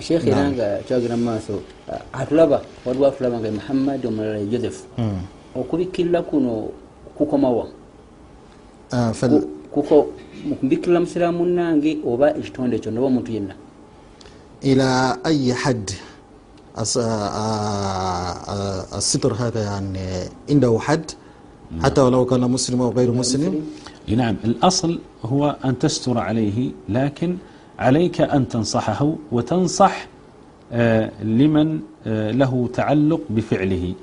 sheekh 0.00 0.26
era 0.26 0.50
nga 0.50 0.66
kyagenda 0.86 1.16
mu 1.16 1.24
maaso 1.30 1.62
atulaba 2.12 2.58
waliwo 2.84 3.06
atulaba 3.06 3.36
nga 3.40 3.50
muhammad 3.50 4.00
omulala 4.06 4.38
ye 4.42 4.50
joseph 4.52 4.78
okubikkirira 5.54 6.20
kuno 6.28 6.72
kukomawa 7.16 7.64
kuko 9.74 10.06
mukubikkirira 10.48 11.00
musira 11.00 11.32
munnange 11.32 11.98
oba 12.06 12.36
ekitonde 12.38 12.76
ekyo 12.76 12.90
noba 12.90 13.06
omuntu 13.06 13.32
yenna. 13.32 13.54
Ila 14.62 15.18
ayi 15.24 15.50
hadd 15.52 15.90
الستر 18.96 19.32
هذا 19.32 19.62
يعني 19.62 20.28
عنده 20.50 20.78
حد 20.80 21.10
حتى 21.82 22.00
ولو 22.00 22.24
كان 22.26 22.40
مسلم 22.40 22.82
أو 22.82 22.90
غير 22.90 23.12
مسلم 23.12 23.64
نعم 24.08 24.36
الأصل 24.44 24.98
هو 25.24 25.56
أن 25.64 25.78
تستر 25.78 26.18
عليه 26.18 26.72
لكن 26.88 27.36
عليك 27.78 28.20
أن 28.20 28.48
تنصحه 28.48 29.12
وتنصح 29.32 30.08
لمن 31.22 31.80
له 32.40 32.68
تعلق 32.74 33.20
بفعله 33.30 33.94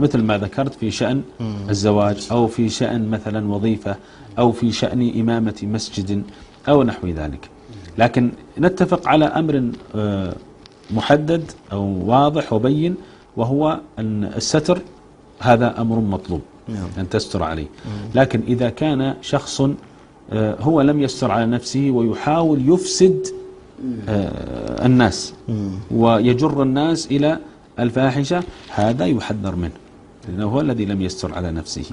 مثل 0.00 0.22
ما 0.22 0.38
ذكرت 0.38 0.74
في 0.74 0.90
شأن 0.90 1.22
الزواج 1.70 2.28
أو 2.30 2.46
في 2.46 2.68
شأن 2.68 3.08
مثلا 3.10 3.52
وظيفة 3.52 3.96
أو 4.38 4.52
في 4.52 4.72
شأن 4.72 5.20
إمامة 5.20 5.54
مسجد 5.62 6.22
أو 6.68 6.82
نحو 6.82 7.08
ذلك. 7.08 7.48
لكن 7.98 8.32
نتفق 8.58 9.08
على 9.08 9.24
أمر 9.24 9.70
محدد 10.90 11.50
أو 11.72 12.02
واضح 12.06 12.52
وبين 12.52 12.94
وهو 13.36 13.80
أن 13.98 14.24
الستر 14.24 14.80
هذا 15.40 15.80
أمر 15.80 15.98
مطلوب 15.98 16.40
أن 16.98 17.08
تستر 17.08 17.42
عليه. 17.42 17.66
لكن 18.14 18.40
إذا 18.48 18.68
كان 18.68 19.14
شخص 19.20 19.62
هو 20.34 20.80
لم 20.80 21.00
يستر 21.00 21.30
على 21.30 21.46
نفسه 21.46 21.90
ويحاول 21.90 22.68
يفسد 22.68 23.26
الناس 24.84 25.34
ويجر 25.90 26.62
الناس 26.62 27.06
إلى 27.06 27.38
الفاحشة 27.78 28.42
هذا 28.68 29.06
يحذر 29.06 29.56
منه 29.56 29.72
لأنه 30.28 30.44
هو 30.44 30.60
الذي 30.60 30.84
لم 30.84 31.02
يستر 31.02 31.34
على 31.34 31.50
نفسه. 31.50 31.84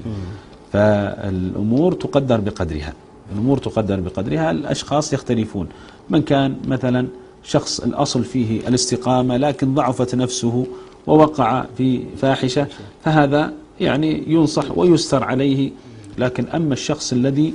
فالأمور 0.72 1.92
تقدر 1.92 2.40
بقدرها 2.40 2.92
الأمور 3.32 3.58
تقدر 3.58 4.00
بقدرها 4.00 4.50
الأشخاص 4.50 5.12
يختلفون. 5.12 5.68
من 6.10 6.22
كان 6.22 6.56
مثلا 6.66 7.06
شخص 7.44 7.80
الأصل 7.80 8.24
فيه 8.24 8.68
الاستقامة 8.68 9.36
لكن 9.36 9.74
ضعفت 9.74 10.14
نفسه 10.14 10.66
ووقع 11.06 11.64
في 11.76 12.02
فاحشة 12.16 12.66
فهذا 13.04 13.52
يعني 13.80 14.24
ينصح 14.26 14.78
ويستر 14.78 15.24
عليه. 15.24 15.70
لكن 16.18 16.46
أما 16.46 16.72
الشخص 16.72 17.12
الذي 17.12 17.54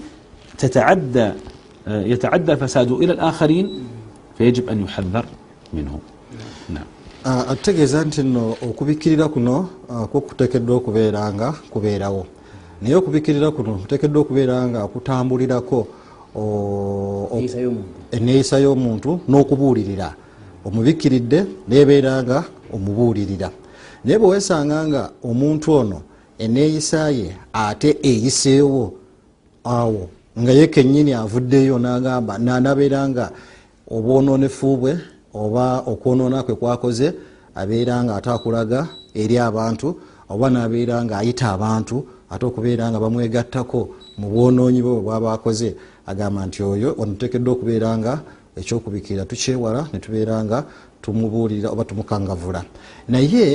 تتعدى 0.57 1.31
يتعدى 1.87 2.55
فساده 2.55 2.97
إلى 2.97 3.13
الآخرين 3.13 3.83
فيجب 4.37 4.69
أن 4.69 4.83
يحذر 4.83 5.25
منه. 5.73 5.99
نعم. 6.69 6.83
Ah, 7.27 7.47
ategeeza 7.47 8.05
nti 8.05 8.23
nno 8.23 8.55
okubikkirira 8.61 9.27
kuno 9.27 9.69
ah, 9.89 10.05
kwo 10.07 10.21
kuteekeddwa 10.21 10.75
okubeera 10.75 11.33
nga 11.33 11.51
kubeerawo. 11.73 12.25
Naye 12.81 12.95
okubikkirira 12.95 13.51
kuno 13.51 13.73
kuteekeddwa 13.81 14.21
okubeera 14.21 14.67
nga 14.67 14.87
kutambulirako 14.87 15.87
eneeyisa 18.11 18.59
y'omuntu. 18.59 19.19
n'okubuulirira. 19.27 20.13
Omubikkiridde 20.65 21.45
neebeera 21.67 22.23
nga 22.23 22.43
omubuulirira. 22.73 23.49
Naye 24.03 24.19
bwe 24.19 24.27
weesanga 24.29 24.87
nga 24.87 25.09
omuntu 25.23 25.71
ono 25.73 26.01
eneeyisa 26.37 27.09
ye 27.09 27.33
ate 27.53 27.97
eyiseewo 28.03 28.93
awo 29.63 30.09
nga 30.39 30.51
ye 30.51 30.67
kennyini 30.67 31.13
avuddeyo 31.13 31.79
n'agamba 31.79 32.37
na- 32.37 32.59
nabeera 32.59 33.09
nga 33.09 33.31
obwononefu 33.89 34.77
bwe 34.77 35.14
oba 35.35 35.83
okwonoona 35.91 36.43
kwe 36.43 36.55
kwakoze 36.55 37.07
abeera 37.55 38.03
nga 38.03 38.15
ate 38.15 38.29
akulaga 38.29 38.87
eri 39.13 39.35
abantu 39.37 39.87
oba 40.29 40.49
nabeera 40.49 40.95
nga 41.05 41.17
ayita 41.17 41.47
abantu 41.55 41.95
ate 42.29 42.43
okubeera 42.45 42.89
nga 42.89 42.99
bamwegattako 42.99 43.79
mu 44.19 44.27
bwonoonyi 44.31 44.81
bwe 44.81 45.01
bwaba 45.05 45.33
akoze 45.35 45.75
agamba 46.05 46.45
nti 46.47 46.59
oyo 46.63 46.89
onotekeddwa 47.01 47.51
okubeera 47.53 47.89
nga 47.97 48.13
ekyokubikira 48.59 49.25
tukyewala 49.29 49.81
netubeera 49.93 50.35
nga 50.45 50.57
tumubuulirira 51.01 51.69
oba 51.69 51.83
tumukangavula 51.83 52.61
naye 53.11 53.45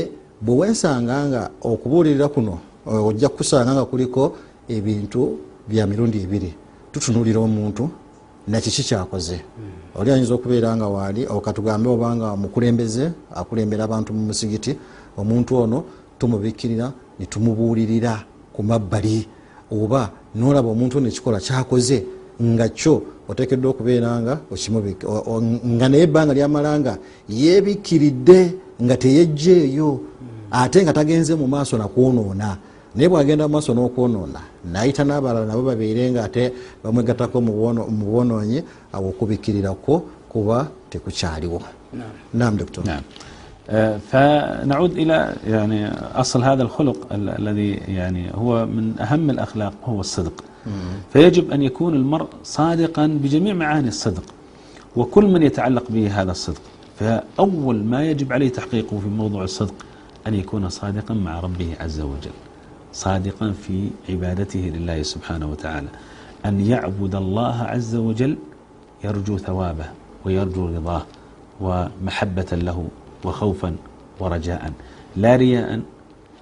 bwe 0.41 0.55
wensanga 0.61 1.17
nga 1.29 1.43
okubuulirira 1.61 2.29
kuno 2.29 2.55
eh, 2.87 3.07
ojja 3.09 3.29
kusanga 3.29 3.73
nga 3.75 3.85
kuliko 3.85 4.23
ebintu 4.69 5.21
bya 5.69 5.87
mirundi 5.87 6.19
ebiri. 6.23 6.51
Tutunulira 6.93 7.41
omuntu 7.41 7.91
nakiki 8.51 8.83
kyakoze? 8.83 9.41
Oli 9.95 10.11
ayinza 10.11 10.35
okubeera 10.35 10.77
nga 10.77 10.89
waali 10.89 11.27
okatugambe 11.27 11.89
obanga 11.89 12.37
mukulembeze 12.37 13.11
akulembera 13.35 13.85
abantu 13.85 14.13
mu 14.13 14.27
musigiti 14.27 14.77
omuntu 15.17 15.57
ono 15.57 15.85
tumubikkirira 16.19 16.93
netumubuulirira 17.19 18.25
ku 18.53 18.63
mabbali. 18.63 19.27
Oba 19.71 20.11
nolaba 20.35 20.69
omuntu 20.69 20.99
ono 20.99 21.09
ekikola 21.09 21.39
kyakoze 21.41 22.05
nga 22.43 22.69
kyo 22.69 23.03
otekeddwa 23.29 23.71
okubeera 23.71 24.21
nga 24.21 24.35
nga 25.77 25.89
naye 25.89 26.03
ebbanga 26.03 26.35
lyamala 26.35 26.81
nga 26.81 26.99
yebikkiridde 27.29 28.41
nga 28.83 28.97
teyejjeeyo 28.97 30.01
ate 30.51 30.83
nga 30.83 30.93
tagenze 30.93 31.35
mu 31.35 31.47
maaso 31.47 31.79
nakwonoona 31.79 32.70
naye 32.95 33.09
bwagenda 33.09 33.49
mu 33.49 33.53
maaso 33.55 33.75
n'okwonoona 33.75 34.41
naayita 34.73 35.05
n'abalala 35.05 35.47
nabo 35.47 35.63
babeere 35.63 36.11
nga 36.13 36.25
ate 36.25 36.53
bamwegatako 36.83 37.41
mu 37.41 37.53
bwonoonyi 38.11 38.59
awo 38.95 39.09
okubikirirako 39.13 39.95
kuba 40.33 40.69
tekukyaliwo. 40.91 41.61
Nam 42.35 42.57
doktor 42.57 42.85
فنعود 44.11 44.93
إلى 44.99 45.35
يعني 45.47 45.89
أصل 46.15 46.43
هذا 46.43 46.63
الخلق 46.63 46.97
الذي 47.13 47.71
يعني 47.73 48.35
هو 48.35 48.67
من 48.67 48.99
أهم 49.01 49.31
الأخلاق 49.31 49.73
هو 49.85 50.01
الصدق 50.01 50.45
فيجب 51.13 51.51
أن 51.51 51.63
يكون 51.63 51.95
المرء 51.95 52.27
صادقا 52.45 53.07
بجميع 53.07 53.55
معاني 53.55 53.89
الصدق 53.89 54.23
وكل 54.97 55.25
من 55.25 55.43
يتعلق 55.43 55.85
به 55.91 56.23
هذا 56.23 56.31
الصدق 56.31 56.61
فأول 56.99 57.85
ما 57.85 58.05
يجب 58.11 58.33
عليه 58.33 58.49
تحقيقه 58.49 58.99
في 58.99 59.09
موضوع 59.09 59.45
الصدق 59.45 59.75
أن 60.27 60.35
يكون 60.35 60.69
صادقا 60.69 61.15
مع 61.15 61.41
ربه 61.41 61.77
عز 61.81 62.01
وجل 62.01 62.37
صادقا 62.93 63.53
في 63.53 63.91
عبادته 64.09 64.61
لله 64.61 65.03
سبحانه 65.03 65.51
وتعالى. 65.51 65.89
أن 66.47 66.61
يعبد 66.61 67.15
الله 67.15 67.57
عز 67.63 67.97
وجل 67.97 68.37
يرجو 69.05 69.39
ثوابه 69.39 69.85
ويرجو 70.25 70.67
رضاه 70.67 71.03
ومحبة 71.61 72.51
له 72.53 72.89
وخوفا 73.25 73.77
ورجاء. 74.21 74.73
لا 75.17 75.37
رياء 75.37 75.81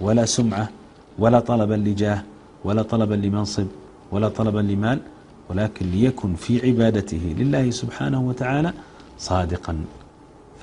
ولا 0.01 0.25
سمعة 0.25 0.69
ولا 1.19 1.39
طلبا 1.39 1.73
لجاه 1.73 2.23
ولا 2.63 2.81
طلبا 2.81 3.15
لمنصب 3.15 3.67
ولا 4.11 4.29
طلبا 4.29 4.59
لمال 4.59 4.99
ولكن 5.49 5.85
ليكن 5.91 6.35
في 6.35 6.67
عبادته 6.67 7.35
لله 7.37 7.71
سبحانه 7.71 8.21
وتعالى 8.21 8.73
صادقا. 9.17 9.77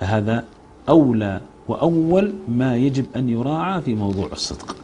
فهذا 0.01 0.45
أولى 0.89 1.41
وأول 1.69 2.35
ما 2.49 2.77
يجب 2.77 3.07
أن 3.17 3.29
يراعى 3.29 3.83
في 3.83 3.95
موضوع 3.95 4.29
الصدق. 4.33 4.77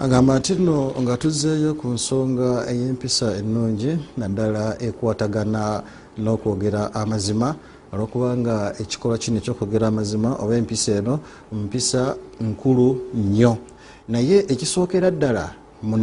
Agamba 0.00 0.38
nti 0.38 0.54
nno 0.54 0.94
nga 1.00 1.16
tuzzeeyo 1.16 1.74
ku 1.74 1.88
nsonga 1.88 2.64
ey'empisa 2.72 3.36
ennungi 3.36 3.92
naddala 4.16 4.80
ekwatagana 4.80 5.82
n'okwogera 6.16 6.94
amazima 6.94 7.54
olwokubanga 7.92 8.80
ekikolwa 8.80 9.18
kino 9.18 9.36
ekyokwogera 9.36 9.86
amazima 9.92 10.40
oba 10.40 10.56
empisa 10.56 10.92
eno 10.92 11.20
mpisa 11.52 12.16
nkulu 12.40 13.12
nnyo. 13.14 13.56
Naye 14.08 14.38
ekisookera 14.48 15.10
ddala 15.10 15.52
mu 15.82 15.96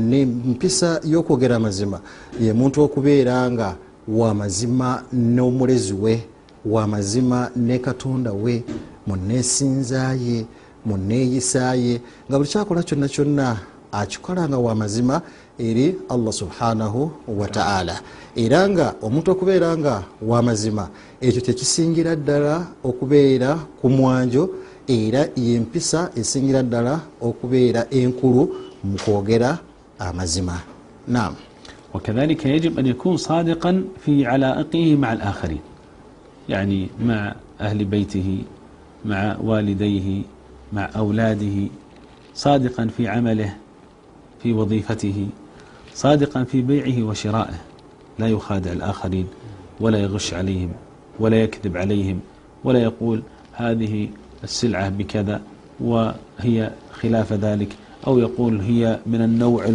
mpisa 0.53 1.01
y'okwogera 1.01 1.55
amazima 1.55 1.97
ye 2.39 2.53
muntu 2.53 2.85
okubeera 2.85 3.49
nga 3.51 3.75
wamazima 4.07 5.03
n'omulezi 5.11 5.93
we 5.93 6.21
wamazima 6.65 7.49
ne 7.55 7.79
katonda 7.79 8.31
we 8.31 8.63
mu 9.07 9.15
neesinzaye 9.15 10.45
mu 10.85 10.97
neeyisaye 10.97 12.01
nga 12.29 12.37
buli 12.37 12.49
kyakola 12.49 12.83
kyonna 12.83 13.07
kyonna 13.09 13.57
akikola 13.91 14.49
nga 14.49 14.57
wamazima 14.57 15.21
eri 15.59 15.95
allah 16.09 16.33
subhanahu 16.33 17.11
wataala 17.27 17.95
era 18.35 18.69
nga 18.69 18.95
omuntu 19.01 19.31
okubeera 19.31 19.77
nga 19.77 20.03
wamazima 20.21 20.89
ekyo 21.21 21.41
kyekisingira 21.41 22.15
ddala 22.15 22.65
okubeera 22.83 23.49
ku 23.79 23.89
mwanjo 23.89 24.43
era 24.87 25.27
yempisa 25.35 26.11
esingira 26.15 26.63
ddala 26.63 26.99
okubeera 27.21 27.81
enkulu 27.91 28.43
mu 28.83 28.97
kwogera 29.03 29.59
amazima. 29.99 30.61
Nam 31.07 31.35
وكذلك 31.93 32.45
يجب 32.45 32.79
أن 32.79 32.85
يكون 32.85 33.17
صادقا 33.17 33.83
في 34.05 34.25
علائقه 34.25 34.95
مع 34.95 35.13
الآخرين 35.13 35.59
يعني 36.49 36.89
مع 37.01 37.35
أهل 37.61 37.85
بيته 37.85 38.43
مع 39.05 39.37
والديه 39.43 40.21
مع 40.73 40.89
أولاده 40.95 41.67
صادقا 42.35 42.87
في 42.97 43.07
عمله 43.07 43.55
في 44.43 44.53
وظيفته 44.53 45.27
صادقا 45.93 46.43
في 46.43 46.61
بيعه 46.61 47.03
وشرائه. 47.03 47.59
لا 48.19 48.27
يخادع 48.27 48.71
الآخرين 48.71 49.27
ولا 49.79 49.99
يغش 49.99 50.33
عليهم 50.33 50.69
ولا 51.19 51.43
يكذب 51.43 51.77
عليهم 51.77 52.19
ولا 52.63 52.79
يقول 52.79 53.21
هذه 53.53 54.09
السلعة 54.43 54.89
بكذا 54.89 55.41
وهي 55.79 56.71
خلاف 56.91 57.33
ذلك 57.33 57.75
أو 58.07 58.19
يقول 58.19 58.61
هي 58.61 58.99
من 59.05 59.21
النوع 59.21 59.69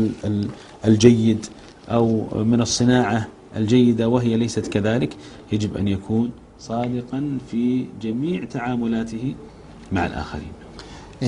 الجيد 0.84 1.46
أو 1.88 2.26
من 2.44 2.60
الصناعة 2.60 3.28
الجيدة 3.56 4.08
وهي 4.08 4.36
ليست 4.36 4.66
كذلك. 4.66 5.16
يجب 5.52 5.76
أن 5.76 5.88
يكون 5.88 6.30
صادقا 6.58 7.38
في 7.50 7.86
جميع 8.02 8.44
تعاملاته 8.44 9.34
مع 9.92 10.06
الآخرين. 10.06 10.52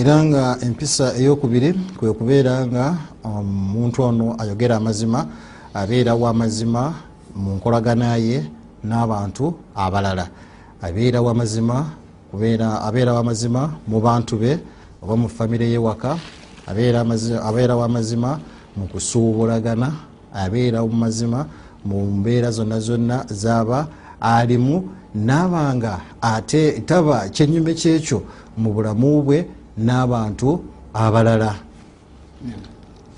Era 0.00 0.16
nga 0.24 0.44
empisa 0.66 1.06
eyokubiri 1.20 1.70
kwe 1.98 2.08
kubeera 2.18 2.54
nga 2.66 2.84
omuntu 3.24 3.98
ono 4.08 4.26
ayogera 4.42 4.74
amazima 4.76 5.20
abeera 5.80 6.12
wamazima 6.22 6.82
mu 7.42 7.50
nkolagana 7.56 8.16
ye 8.16 8.38
n'abantu 8.88 9.54
abalala. 9.74 10.26
Abeera 10.82 11.18
wamazima 11.22 11.76
abeera 12.86 13.12
wamazima 13.14 13.62
mu 13.90 13.98
bantu 14.06 14.34
be 14.42 14.52
oba 15.02 15.14
mu 15.16 15.28
famire 15.28 15.66
ye 15.70 15.78
waka 15.78 16.18
abeera 16.66 16.98
amazi- 17.04 17.38
abeera 17.48 17.74
wamazima 17.76 18.30
mu 18.76 18.84
kusuubulagana 18.92 19.88
abeera 20.34 20.82
mumazima 20.82 21.46
mu 21.86 21.96
mbeera 22.18 22.50
zonna 22.50 22.80
zonna 22.80 23.24
zaba 23.30 23.86
alimu 24.20 24.76
nabanga 25.14 26.00
ate 26.20 26.82
taba 26.86 27.28
kyenyume 27.30 27.74
kyekyo 27.74 28.22
mu 28.58 28.72
bulamu 28.74 29.22
bwe 29.22 29.38
n'abantu 29.78 30.58
abalala. 30.94 31.54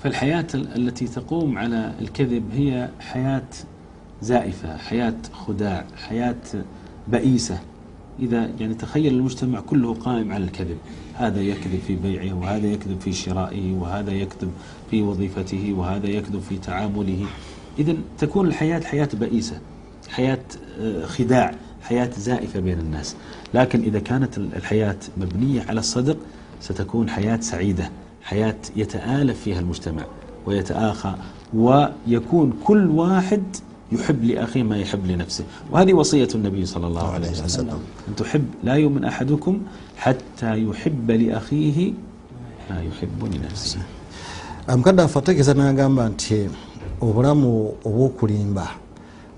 فالحياة 0.03 0.47
التي 0.53 1.07
تقوم 1.07 1.57
على 1.57 1.93
الكذب 2.01 2.43
هي 2.53 2.89
حياة 2.99 3.49
زائفة 4.21 4.77
حياة 4.77 5.15
خداع 5.33 5.85
حياة 6.07 6.35
بئيسة. 7.07 7.59
إذا 8.19 8.49
يعني 8.59 8.73
تخيل 8.73 9.13
المجتمع 9.13 9.59
كله 9.59 9.93
قائم 9.93 10.31
على 10.31 10.43
الكذب. 10.43 10.77
هذا 11.13 11.41
يكذب 11.41 11.79
في 11.87 11.95
بيعه 11.95 12.33
وهذا 12.33 12.67
يكذب 12.67 12.99
في 13.01 13.13
شرائه 13.13 13.73
وهذا 13.73 14.11
يكذب 14.11 14.51
في 14.91 15.01
وظيفته 15.01 15.73
وهذا 15.77 16.07
يكذب 16.07 16.41
في 16.49 16.57
تعامله. 16.57 17.25
إذا 17.79 17.95
تكون 18.17 18.47
الحياة 18.47 18.79
حياة 18.79 19.09
بئيسة 19.13 19.59
حياة 20.09 20.39
خداع 21.05 21.55
حياة 21.81 22.09
زائفة 22.17 22.59
بين 22.59 22.79
الناس. 22.79 23.15
لكن 23.53 23.81
إذا 23.81 23.99
كانت 23.99 24.37
الحياة 24.37 24.97
مبنية 25.17 25.65
على 25.69 25.79
الصدق 25.79 26.17
ستكون 26.61 27.09
حياة 27.09 27.39
سعيدة 27.39 27.91
حياة 28.23 28.55
يتآلف 28.75 29.41
فيها 29.41 29.59
المجتمع 29.59 30.03
ويتآخى 30.45 31.15
ويكون 31.53 32.53
كل 32.63 32.87
واحد 32.87 33.43
يحب 33.91 34.23
لأخيه 34.23 34.63
ما 34.63 34.77
يحب 34.77 35.05
لنفسه. 35.05 35.43
وهذه 35.71 35.93
وصية 35.93 36.27
النبي 36.35 36.65
صلى 36.65 36.87
الله 36.87 37.07
عليه 37.11 37.29
وسلم. 37.29 37.79
أن 38.07 38.15
تحب 38.15 38.45
لا 38.63 38.73
يؤمن 38.73 39.03
أحدكم 39.03 39.61
حتى 39.97 40.63
يحب 40.63 41.11
لأخيه 41.11 41.93
ما 42.69 42.81
يحب 42.83 43.19
لنفسه. 43.35 43.79
Amukaddafe 44.67 45.19
ategeeza 45.19 45.53
n'agamba 45.53 46.09
nti 46.09 46.49
obulamu 47.01 47.73
obw'okulimba 47.85 48.67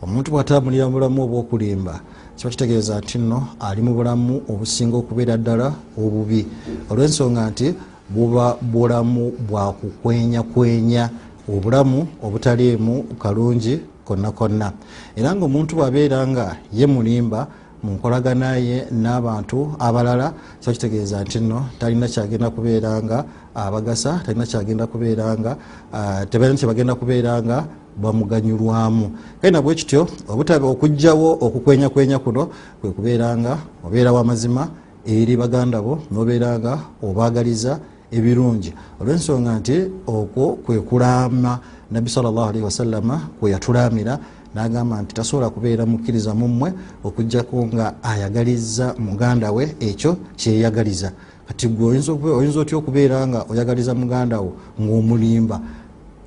omuntu 0.01 0.31
bw'ataamulira 0.31 0.85
mu 0.85 0.91
bulamu 0.91 1.23
obw'okulimba 1.23 1.99
kiba 2.39 2.49
kitegeeza 2.49 2.99
nti 2.99 3.17
nno 3.19 3.47
ali 3.59 3.81
mu 3.81 3.91
bulamu 3.93 4.41
obusinga 4.47 4.95
okubeera 4.97 5.35
ddala 5.35 5.75
obubi. 5.99 6.47
Olw'ensonga 6.87 7.51
nti 7.51 7.75
buba 8.07 8.55
bulamu 8.63 9.35
bwakukwenyakwenya 9.43 11.03
obulamu 11.51 12.07
obutaliimu 12.23 13.19
kalungi 13.19 13.75
konna 14.07 14.31
konna. 14.31 14.71
Era 15.19 15.35
nga 15.35 15.45
omuntu 15.45 15.75
bwabeera 15.75 16.23
nga 16.31 16.55
ye 16.71 16.87
mulimba 16.87 17.47
mu 17.83 17.99
nkolagana 17.99 18.55
ye 18.55 18.87
n'abantu 18.87 19.75
abalala 19.75 20.31
kiba 20.63 20.71
kitegeeza 20.73 21.19
nti 21.23 21.39
nno 21.43 21.75
talina 21.79 22.07
kyagenda 22.07 22.47
kubeera 22.55 23.03
nga 23.03 23.25
abagasa 23.51 24.23
talina 24.23 24.47
kyagenda 24.47 24.87
kubeera 24.87 25.35
nga 25.35 25.51
ah, 25.91 26.23
tebalina 26.23 26.55
kyebagenda 26.55 26.95
kubeera 26.95 27.35
nga 27.43 27.67
bamuganyulwamu. 27.97 29.11
Kale 29.41 29.51
nabwe 29.51 29.75
kityo 29.75 30.07
okugjawo 30.27 31.37
okukwenyakwenya 31.41 32.19
kuno 32.19 32.49
kwe 32.81 32.91
kubeera 32.91 33.37
nga 33.37 33.57
obeera 33.85 34.11
wamazima 34.11 34.67
eri 35.05 35.37
baganda 35.37 35.81
bo 35.81 35.99
nobeera 36.11 36.59
nga 36.59 36.79
obaagaliza 37.03 37.79
ebirungi. 38.11 38.73
Olw'ensonga 38.99 39.59
nti 39.59 39.77
okwo 40.07 40.57
kwe 40.65 40.79
kulaama. 40.79 41.59
Nabbi 41.91 42.09
salllahalihi 42.09 42.63
wasallama 42.65 43.21
kwe 43.39 43.51
yatulaamira 43.51 44.19
n'agamba 44.53 45.01
nti 45.01 45.13
tasobola 45.13 45.49
kubeera 45.49 45.85
mukkiriza 45.85 46.33
mummwe 46.33 46.73
okugjako 47.03 47.65
nga 47.73 47.93
ayagaliza 48.03 48.93
muganda 48.97 49.51
we 49.51 49.75
ekyo 49.79 50.17
kyeyagaliza. 50.35 51.11
Kati 51.47 51.67
gwe 51.67 51.85
oyinza 52.31 52.59
otya 52.59 52.77
okubeera 52.77 53.27
nga 53.27 53.45
oyagaliza 53.49 53.93
muganda 53.93 54.39
wo 54.39 54.53
ng'omulimba 54.81 55.61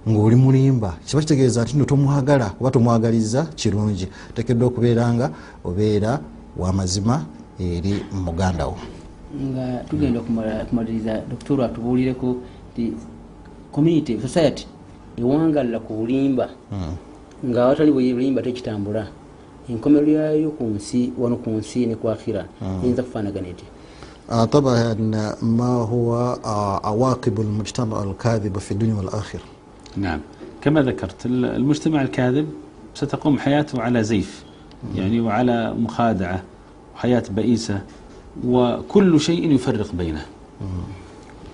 ng'oli 0.09 0.35
mulimba 0.35 0.97
kiba 1.05 1.21
kitegeeza 1.21 1.63
nti 1.63 1.77
no 1.77 1.85
tomwagala 1.85 2.53
oba 2.61 2.71
tomwagaliza 2.71 3.43
kirungi 3.55 4.07
otekedwa 4.29 4.67
okubeera 4.67 5.13
nga 5.13 5.27
obeera 5.65 6.19
wamazima 6.57 7.25
eri 7.59 7.93
muganda 8.25 8.65
wo 8.67 8.77
nga 9.51 9.65
tugenda 9.89 10.19
okumala- 10.19 10.65
kumaliriza 10.69 11.13
dokitoro 11.29 11.63
atubuulireko 11.63 12.35
ti 12.75 12.93
community 13.71 14.19
society 14.21 14.63
ewangalira 15.19 15.79
ku 15.79 15.93
bulimba 15.93 16.49
nga 17.45 17.59
awatali 17.63 17.91
bulimba 17.91 18.41
tekitambula 18.41 19.07
enkomero 19.69 20.07
yayo 20.07 20.49
ku 20.57 20.63
nsi 20.63 21.11
wano 21.19 21.35
ku 21.43 21.49
nsi 21.59 21.85
ne 21.85 21.95
kwakhira 21.95 22.45
eyinza 22.83 23.03
kufaanagana 23.03 23.47
eti 23.47 23.65
آه، 24.29 24.45
طبعا 24.45 24.93
ما 25.41 25.71
هو 25.87 26.37
آه، 26.45 26.79
عواقب 26.87 27.39
المجتمع 27.41 28.03
الكاذب 28.03 28.57
في 28.57 28.71
الدنيا 28.71 28.95
والآخرة 28.95 29.41
نعم. 29.96 30.20
كما 30.60 30.82
ذكرت 30.82 31.26
المجتمع 31.26 32.02
الكاذب 32.02 32.48
ستقوم 32.94 33.38
حياته 33.38 33.82
على 33.82 34.04
زيف 34.04 34.44
يعني 34.94 35.20
وعلى 35.20 35.74
مخادعة 35.74 36.42
وحياة 36.94 37.22
بئيسة 37.30 37.82
وكل 38.46 39.20
شيء 39.20 39.52
يفرق 39.52 39.92
بينه. 39.92 40.26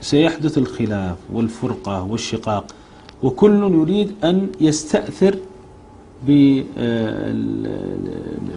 سيحدث 0.01 0.59
الخلاف 0.59 1.17
والفرقة 1.33 2.03
والشقاق 2.03 2.75
وكل 3.23 3.63
يريد 3.75 4.15
أن 4.25 4.49
يستأثر 4.61 5.39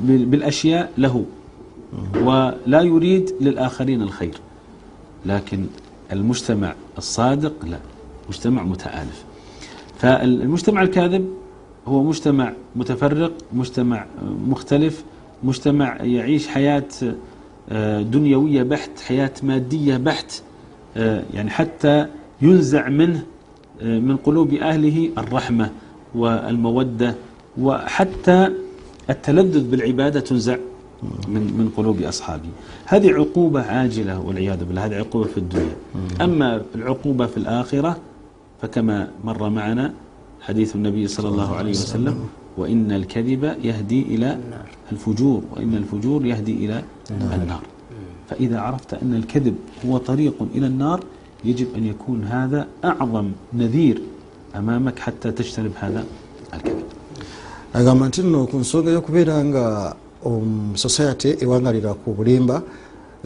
بالأشياء 0.02 0.92
له 0.98 1.26
ولا 2.16 2.82
يريد 2.82 3.36
للآخرين 3.42 4.02
الخير. 4.02 4.38
لكن 5.26 5.66
المجتمع 6.12 6.76
الصادق 6.98 7.66
لا 7.66 7.80
مجتمع 8.30 8.64
متآلف. 8.64 9.24
فالمجتمع 10.02 10.82
الكاذب 10.82 11.30
هو 11.88 12.04
مجتمع 12.04 12.54
متفرق 12.76 13.32
مجتمع 13.54 14.06
مختلف 14.48 15.04
مجتمع 15.44 15.98
يعيش 16.02 16.48
حياة 16.48 16.84
دنيوية 18.02 18.64
بحت 18.64 19.00
حياة 19.08 19.32
مادية 19.44 19.98
بحت 19.98 20.42
يعني 21.34 21.50
حتى 21.50 22.08
ينزع 22.42 22.90
منه 22.90 23.24
من 23.84 24.18
قلوب 24.18 24.54
أهله 24.54 25.10
الرحمة 25.18 25.70
والمودة 26.16 27.16
وحتى 27.58 28.50
التلذذ 29.10 29.72
بالعبادة 29.72 30.20
تنزع 30.20 30.58
من 31.28 31.42
من 31.42 31.72
قلوب 31.78 32.02
أصحابه. 32.02 32.50
هذه 32.86 33.14
عقوبة 33.14 33.62
عاجلة 33.62 34.20
والعياذ 34.20 34.66
بالله 34.66 34.86
هذه 34.86 34.96
عقوبة 34.96 35.26
في 35.28 35.38
الدنيا. 35.38 35.76
أما 36.22 36.62
العقوبة 36.76 37.26
في 37.26 37.38
الآخرة 37.38 37.98
فكما 38.62 39.10
مر 39.24 39.50
معنا 39.50 39.94
حديث 40.42 40.76
النبي 40.76 41.08
صلى 41.08 41.30
الله 41.30 41.56
عليه 41.56 41.72
وسلم 41.72 42.16
وإن 42.58 42.92
الكذب 42.92 43.44
يهدي 43.64 44.02
إلى 44.02 44.38
الفجور 44.92 45.42
وإن 45.54 45.74
الفجور 45.82 46.26
يهدي 46.26 46.54
إلى 46.66 46.84
النار. 47.12 47.64
فإذا 48.30 48.58
عرفت 48.60 48.94
أن 48.94 49.14
الكذب 49.16 49.56
هو 49.86 49.98
طريق 49.98 50.38
إلى 50.56 50.68
النار 50.68 51.00
يجب 51.44 51.68
أن 51.78 51.84
يكون 51.86 52.24
هذا 52.24 52.68
أعظم 52.86 53.32
نذير 53.54 54.02
أمامك 54.56 55.00
حتى 55.00 55.32
تجتنب 55.32 55.72
هذا 55.80 56.06
الكذب. 56.54 56.88
Agamba 57.74 58.08
nti 58.08 58.22
nno 58.22 58.48
ku 58.48 58.58
nsonga 58.60 58.92
y'okubeera 58.92 59.44
nga 59.46 59.96
um, 60.24 60.76
society 60.76 61.30
ewangalira 61.40 61.94
ku 61.94 62.12
bulimba 62.14 62.64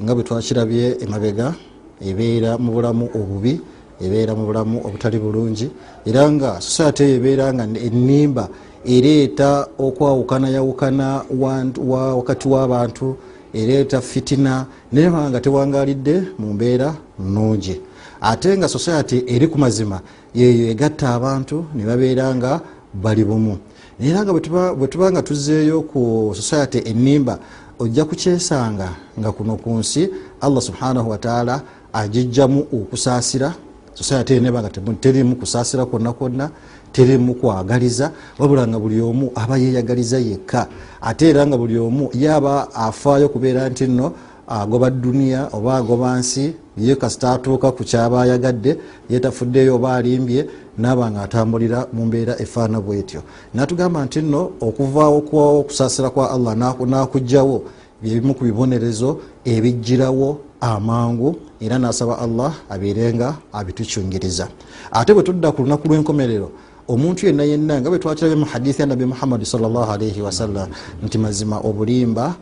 nga 0.02 0.12
bwe 0.16 0.24
twakirabye 0.24 0.98
emabega 1.04 1.54
ebeera 2.02 2.58
mu 2.58 2.72
bulamu 2.72 3.06
obubi. 3.16 3.60
Ebeera 4.02 4.36
mu 4.36 4.46
bulamu 4.46 4.82
obutali 4.86 5.18
bulungi 5.20 5.70
era 6.06 6.32
nga 6.32 6.62
society 6.62 7.04
eyo 7.04 7.16
ebeera 7.16 7.54
nga 7.54 7.64
enimba 7.88 8.50
ereeta 8.86 9.68
okwawukanayawukana 9.78 11.22
wantu- 11.40 11.82
wa- 11.90 12.16
wakati 12.16 12.48
w'abantu 12.48 13.16
ereeta 13.54 14.02
fitina 14.02 14.66
naye 14.92 15.10
banga 15.10 15.30
nga 15.30 15.42
tewangalidde 15.42 16.16
mu 16.40 16.54
mbeera 16.54 16.96
nnungi. 17.20 17.82
Ate 18.22 18.58
nga 18.58 18.68
society 18.68 19.24
eri 19.28 19.48
ku 19.48 19.58
mazima 19.58 20.02
yeyo 20.36 20.70
egatta 20.72 21.14
abantu 21.16 21.66
ne 21.76 21.84
babeera 21.86 22.36
nga 22.36 22.62
bali 22.94 23.24
bumu. 23.24 23.58
Era 24.00 24.24
nga 24.24 24.34
bwe 24.34 24.88
tuba 24.88 25.12
nga 25.12 25.22
tuzzeeyo 25.24 25.82
ku 25.82 26.32
society 26.36 26.78
enimba 26.86 27.40
ojja 27.80 28.06
kukyesanga 28.06 28.90
nga 29.20 29.32
kuno 29.32 29.56
ku 29.56 29.70
nsi 29.80 30.10
allah 30.42 30.62
subhanahu 30.62 31.10
wataala 31.10 31.62
agijjamu 31.94 32.68
okusaasira 32.74 33.54
society 33.96 34.34
eyo 34.34 34.42
neba 34.44 34.62
nga 34.62 34.70
terimu 35.00 35.36
kusaasira 35.36 35.86
kwonna 35.86 36.14
kwonna 36.14 36.50
terimu 36.92 37.34
kwagaliza 37.34 38.12
wabula 38.40 38.68
nga 38.68 38.80
buli 38.80 39.02
omu 39.02 39.32
aba 39.36 39.58
yeyagaliza 39.58 40.20
yekka. 40.20 40.68
Ate 41.02 41.30
era 41.30 41.48
nga 41.48 41.58
buli 41.58 41.78
omu 41.78 42.10
yaba 42.14 42.70
afaayo 42.76 43.30
kubeera 43.30 43.70
nti 43.70 43.88
nno 43.88 44.12
agoba 44.48 44.90
duniya 44.90 45.50
oba 45.54 45.76
agoba 45.78 46.20
nsi 46.20 46.54
ye 46.78 46.96
kasita 46.96 47.32
atuuka 47.34 47.72
ku 47.72 47.84
kyaba 47.84 48.22
ayagadde 48.22 48.78
yetafuddeyo 49.10 49.76
oba 49.76 49.96
alimbye 49.96 50.46
naaba 50.78 51.12
nga 51.12 51.22
atambulira 51.24 51.88
mu 51.94 52.06
mbeera 52.06 52.38
efaana 52.42 52.78
bwetyo 52.82 53.22
natugamba 53.54 54.06
nti 54.06 54.22
nno 54.22 54.52
okuvaawo 54.62 55.22
kwa- 55.22 55.58
okusaasira 55.60 56.10
kwa 56.10 56.32
allah 56.32 56.54
n'aku- 56.56 56.86
n'akugjawo 56.86 57.64
byebimu 58.04 58.34
ku 58.38 58.44
bibonerezo 58.44 59.18
ebijjirawo 59.46 60.38
amangu 60.62 61.36
era 61.60 61.80
nasaba 61.80 62.20
allah 62.20 62.54
abeerenga 62.70 63.36
abitukyungiriza. 63.54 64.48
Ate 64.92 65.14
bwe 65.14 65.24
tudda 65.24 65.52
ku 65.52 65.62
lunaku 65.64 65.88
lw'enkomerero 65.88 66.52
omuntu 66.88 67.26
yenna 67.26 67.44
yenna 67.44 67.82
nga 67.82 67.90
bwe 67.90 68.00
twakirabye 68.00 68.38
mu 68.38 68.46
hadithi 68.46 68.82
ya 68.82 68.88
nabi 68.88 69.06
muhammadi 69.06 69.46
salllahalaihi 69.46 70.22
wasallam 70.22 70.70
nti 71.02 71.18
mazima 71.18 71.58
obulimba 71.58 72.36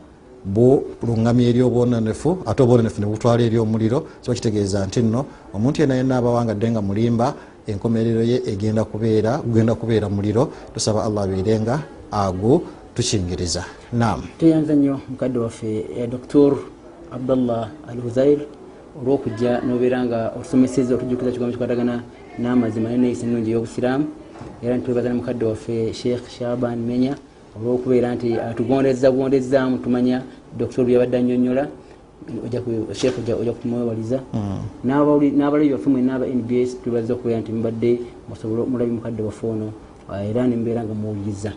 buluŋgamya 0.46 1.48
eri 1.48 1.62
obwonenefu 1.64 2.44
ate 2.46 2.60
obwonenefu 2.64 3.00
ne 3.00 3.08
butwala 3.08 3.44
eri 3.44 3.58
omuliro 3.58 4.04
kiba 4.22 4.36
kitegeeza 4.36 4.86
nti 4.88 5.00
nno 5.02 5.26
omuntu 5.56 5.82
yenna 5.82 5.96
yenna 5.96 6.18
abawangadde 6.18 6.72
nga 6.72 6.82
mulimba 6.82 7.34
enkomerero 7.68 8.22
ye 8.22 8.44
egenda 8.52 8.84
kubeera 8.84 9.40
gugenda 9.40 9.76
kubeera 9.76 10.10
muliro 10.10 10.52
tusaba 10.74 11.08
allah 11.08 11.24
abeerenga 11.24 11.80
agu 12.12 12.62
tukingiriza 12.96 13.64
nam 13.94 14.28
tweyanza 14.40 14.76
nnyo 14.76 15.00
mukadde 15.10 15.40
waffe 15.40 15.86
ya 16.00 16.08
doktor 16.08 16.60
abdallah 17.12 17.72
al 17.88 18.00
huzair 18.04 18.40
olwokujja 19.00 19.62
nobeera 19.66 20.06
nga 20.06 20.20
osomeseza 20.40 20.96
otujukiza 20.96 21.32
kigambo 21.32 21.54
kikwatagana 21.54 21.96
n'amazima 22.42 22.90
neneyisa 22.90 23.26
ennungi 23.26 23.50
ey'obusiraamu 23.52 24.06
era 24.64 24.78
nitwebaza 24.78 25.10
ne 25.10 25.16
mukadde 25.16 25.46
waffe 25.46 25.94
sheekh 25.94 26.26
shaban 26.36 26.80
menya 26.90 27.14
olwokubeera 27.58 28.16
nti 28.16 28.30
atugondeza 28.50 29.12
bugondezaamu 29.12 29.78
tumanya 29.84 30.18
doktor 30.60 30.86
byabadde 30.86 31.16
annyonnyola 31.18 31.64
sheekh 33.00 33.18
ojja 33.20 33.54
kutumwewaliza 33.54 34.18
n'abalabi 34.86 35.74
baffe 35.74 35.90
mwena 35.90 36.16
aba 36.16 36.26
nbs 36.40 36.70
twebaza 36.82 37.14
okubeera 37.14 37.42
nti 37.42 37.52
mubadde 37.52 37.92
musobole 38.30 38.62
mulabi 38.72 38.92
mukadde 38.98 39.22
waffe 39.24 39.46
ono 39.48 39.68
era 40.30 40.48
nembeera 40.48 40.84
nga 40.84 40.94
muwuliriza 40.94 41.52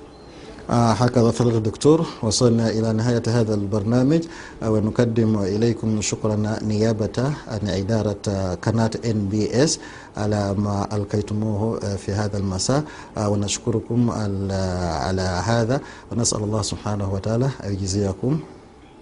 هكذا 0.70 1.30
فضيلة 1.30 1.56
الدكتور 1.56 2.06
وصلنا 2.22 2.70
إلى 2.70 2.92
نهاية 2.92 3.22
هذا 3.28 3.54
البرنامج. 3.54 4.22
ونقدم 4.62 5.38
إليكم 5.38 6.00
شكرا 6.00 6.36
نيابة 6.62 7.32
عن 7.48 7.68
إدارة 7.68 8.54
قناة 8.54 8.90
إن 9.04 9.28
بي 9.28 9.64
إس 9.64 9.80
على 10.16 10.54
ما 10.58 10.88
ألقيتموه 10.96 11.78
في 11.78 12.12
هذا 12.12 12.38
المساء. 12.38 12.84
ونشكركم 13.18 14.10
على 14.10 15.42
هذا. 15.44 15.80
ونسأل 16.12 16.42
الله 16.42 16.62
سبحانه 16.62 17.12
وتعالى 17.14 17.50
أن 17.64 17.72
يجزيكم 17.72 18.40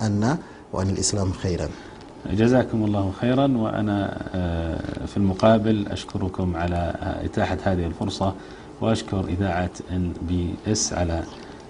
عنا 0.01 0.39
وعن 0.73 0.91
الإسلام 0.91 1.33
خيرا. 1.33 1.69
جزاكم 2.31 2.85
الله 2.85 3.13
خيرا. 3.21 3.47
وأنا 3.57 3.99
في 5.07 5.17
المقابل 5.17 5.87
أشكركم 5.89 6.57
على 6.57 6.95
إتاحة 7.25 7.59
هذه 7.63 7.87
الفرصة. 7.87 8.35
وأشكر 8.81 9.25
إذاعة 9.29 9.71
إن 9.91 10.13
بي 10.29 10.55
إس 10.67 10.93
على 10.93 11.23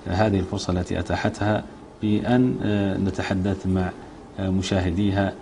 هذه 0.06 0.38
الفرصة 0.40 0.72
التي 0.72 0.98
أتاحتها 0.98 1.64
بأن 2.02 2.54
نتحدث 3.06 3.66
مع 3.66 3.90
مشاهديها 4.40 5.32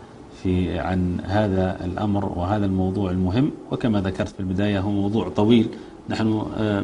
في 0.43 0.79
عن 0.79 1.21
هذا 1.25 1.85
الأمر 1.85 2.25
وهذا 2.39 2.67
الموضوع 2.67 3.11
المهم. 3.11 3.51
وكما 3.71 4.01
ذكرت 4.01 4.29
في 4.29 4.41
البداية 4.41 4.81
هو 4.81 4.91
موضوع 4.91 5.29
طويل. 5.29 5.69
نحن 6.09 6.27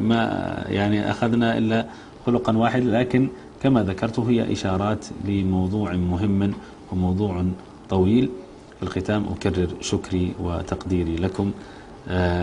ما 0.01 0.23
يعني 0.69 1.11
أخذنا 1.11 1.57
إلا 1.57 1.85
خلقا 2.25 2.57
واحد 2.57 2.83
لكن 2.83 3.29
كما 3.63 3.83
ذكرت 3.83 4.19
هي 4.19 4.51
إشارات 4.53 5.05
لموضوع 5.25 5.93
مهم 5.93 6.53
وموضوع 6.91 7.45
طويل. 7.89 8.29
في 8.77 8.83
الختام 8.83 9.25
أكرر 9.25 9.67
شكري 9.81 10.33
وتقديري 10.39 11.15
لكم 11.15 11.51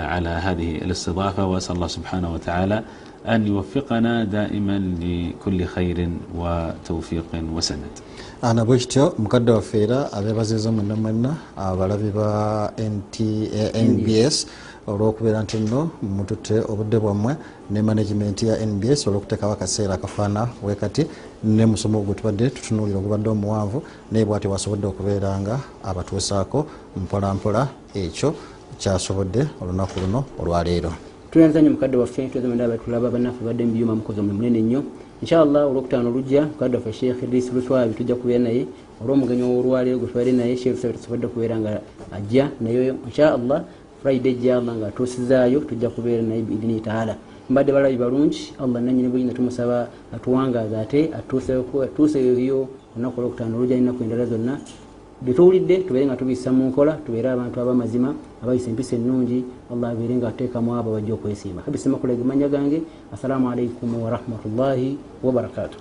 على 0.03 0.29
هذه 0.29 0.77
الاستضافة 0.77 1.47
وأسأل 1.47 1.77
الله 1.77 1.87
سبحانه 1.87 2.35
وتعالى 2.35 2.83
أن 3.28 3.48
يوفقنا 3.48 4.24
دائما 4.24 4.78
لكل 5.02 5.66
خير 5.66 6.10
وتوفيق 6.36 7.30
وسند 7.56 7.96
ana 8.44 8.66
bwe 8.66 8.78
kityo 8.78 9.14
mukadde 9.18 9.52
waffe 9.52 9.84
era 9.84 10.14
abeebaziza 10.14 10.72
mwenna 10.72 10.96
mwenna 10.96 11.36
abalabi 11.58 12.10
ba 12.12 12.74
NT 12.78 13.20
eh, 13.20 13.90
nbs 13.90 14.48
olwokubeera 14.88 15.44
nti 15.44 15.58
nno 15.58 15.90
mututte 16.02 16.60
obudde 16.60 17.00
bwammwe 17.00 17.36
ne 17.72 17.82
management 17.82 18.44
ya 18.44 18.66
nbs 18.66 19.08
olwokuteekawo 19.08 19.54
akaseera 19.54 19.94
akafaana 19.94 20.48
wekati 20.64 21.06
ne 21.44 21.66
musomo 21.66 22.00
ogwe 22.00 22.16
tubadde 22.16 22.50
tutunuulira 22.50 23.00
ogubadde 23.00 23.30
omuwanvu 23.30 23.84
naye 24.12 24.26
bwati 24.26 24.48
wasobodde 24.48 24.88
okubeera 24.88 25.40
nga 25.40 25.60
abatuusaako 25.84 26.66
mpolampola 26.98 27.68
ekyo 27.94 28.36
kyasobodde 28.80 29.42
olunaku 29.62 30.00
luno 30.00 30.24
olwaleero 30.40 30.92
tuyanza 31.37 31.61
nnyo 31.61 31.71
mukadde 31.71 31.97
waffe 31.97 32.29
twezamanda 32.29 32.69
batulaba 32.69 33.11
bannaffe 33.11 33.45
badde 33.45 33.65
mubiyuma 33.65 33.95
mukozi 33.95 34.21
omulimu 34.21 34.39
munene 34.41 34.61
nnyo. 34.63 34.83
Inshallah 35.21 35.69
olwokutaano 35.69 36.09
olujja 36.09 36.43
mukadde 36.49 36.77
waffe 36.77 36.93
sheekh 36.93 37.23
idris 37.23 37.53
luswabi 37.53 37.95
tujja 37.95 38.15
kubeera 38.15 38.45
naye 38.45 38.67
olw'omugenyi 39.05 39.43
olwaleero 39.43 39.99
gwe 39.99 40.09
tubadde 40.09 40.33
naye 40.33 40.57
sheekh 40.57 40.77
lusabi 40.77 40.95
tasobodde 40.97 41.27
kubeera 41.29 41.61
nga 41.61 41.81
ajja 42.17 42.51
naye 42.61 42.95
inshallah 43.09 43.65
friday 44.03 44.33
ejjalla 44.33 44.73
nga 44.77 44.87
atuusizaayo 44.87 45.61
tujja 45.61 45.91
kubeera 45.91 46.23
naye 46.23 46.41
biidini 46.41 46.81
taala. 46.81 47.17
Mbadde 47.51 47.73
balabi 47.73 47.97
balungi 47.97 48.55
allah 48.59 48.81
nanyini 48.83 49.09
buyinza 49.09 49.35
tumusaba 49.35 49.89
atuwangaaza 50.17 50.81
ate 50.81 51.11
atuuseyo 51.19 52.69
olunaku 52.97 53.21
olwokutaano 53.21 53.57
olujja 53.57 53.77
n'ennaku 53.77 54.03
endala 54.05 54.27
zonna 54.27 54.57
byetuwulidde 55.25 55.77
tubeere 55.89 56.07
nga 56.07 56.17
tubiyisa 56.17 56.53
mu 56.53 56.69
nkola 56.69 56.93
tubeere 57.05 57.29
abantu 57.33 57.57
abamazima 57.61 58.11
abayisa 58.43 58.69
empisa 58.71 58.97
ennungi 58.97 59.39
allah 59.73 59.89
abeere 59.91 60.15
nga 60.21 60.29
ateekamu 60.29 60.71
abo 60.77 60.93
bajja 60.97 61.15
okwesiima 61.17 61.65
kabisema 61.65 61.97
kulega 61.97 62.25
manya 62.25 62.49
gange 62.49 62.79
assalamu 63.15 63.49
alaikum 63.51 63.89
warahmatullahi 64.05 64.99
wabarakatuh 65.25 65.79